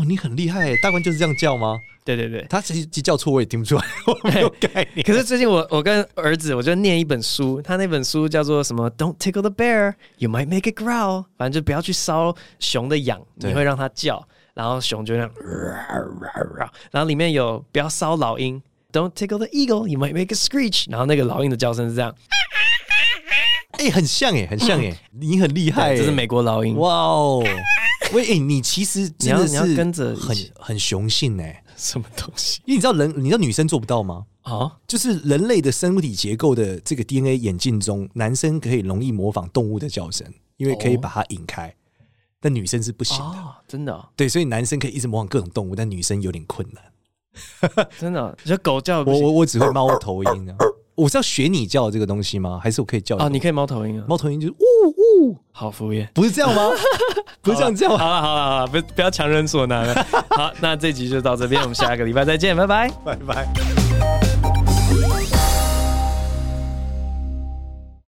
[0.08, 1.80] 你很厉害，大官就是这样叫吗？
[2.04, 5.06] 对对对，他其实叫错我也听不出来，我没有概念。
[5.06, 11.26] 可是最近我我跟儿子我就念一本书，他那本书叫做什么？Don't tickle the bear, you might make it growl。
[11.38, 15.30] 反正就不要去搔熊的痒，你会让它叫，然后熊就这样。
[16.90, 18.60] 然后里面有不要搔老鹰
[18.92, 20.86] ，Don't tickle the eagle, you might make it screech。
[20.90, 22.16] 然后那个老鹰的叫声是这样，
[23.74, 27.44] 哎，很像哎，很像哎， 你很厉害，这是美国老鹰，哇哦。
[28.14, 31.64] 喂，哎，你其实真的是你要跟着很很雄性哎。
[31.78, 32.62] 什么东西？
[32.66, 34.26] 因为你知道人，你知道女生做不到吗？
[34.42, 41.74] 啊，就是人类的生物体结构的这个 DNA 演进中，男生可以容易模仿动物的叫声，因为可以把它引开，
[42.40, 43.38] 但女生是不行的。
[43.68, 44.10] 真的？
[44.16, 47.88] 对，所以男生可以一直模仿各种动物，但女生有点困难。
[47.98, 48.38] 真的？
[48.44, 49.02] 你说狗叫？
[49.04, 50.58] 我我我只会猫头鹰啊。
[51.02, 52.60] 我是要学你叫这个东西吗？
[52.62, 53.18] 还是我可以叫？
[53.18, 56.70] 啊，你可以猫头鹰啊，猫头鹰就是呜呜，好敷衍，不是这样吗？
[57.42, 57.90] 不是这样叫。
[57.98, 60.06] 好了好了好了，不不要强人所难了。
[60.30, 63.81] 好，那这集就到这边，我们下个礼拜再见，拜拜，拜拜。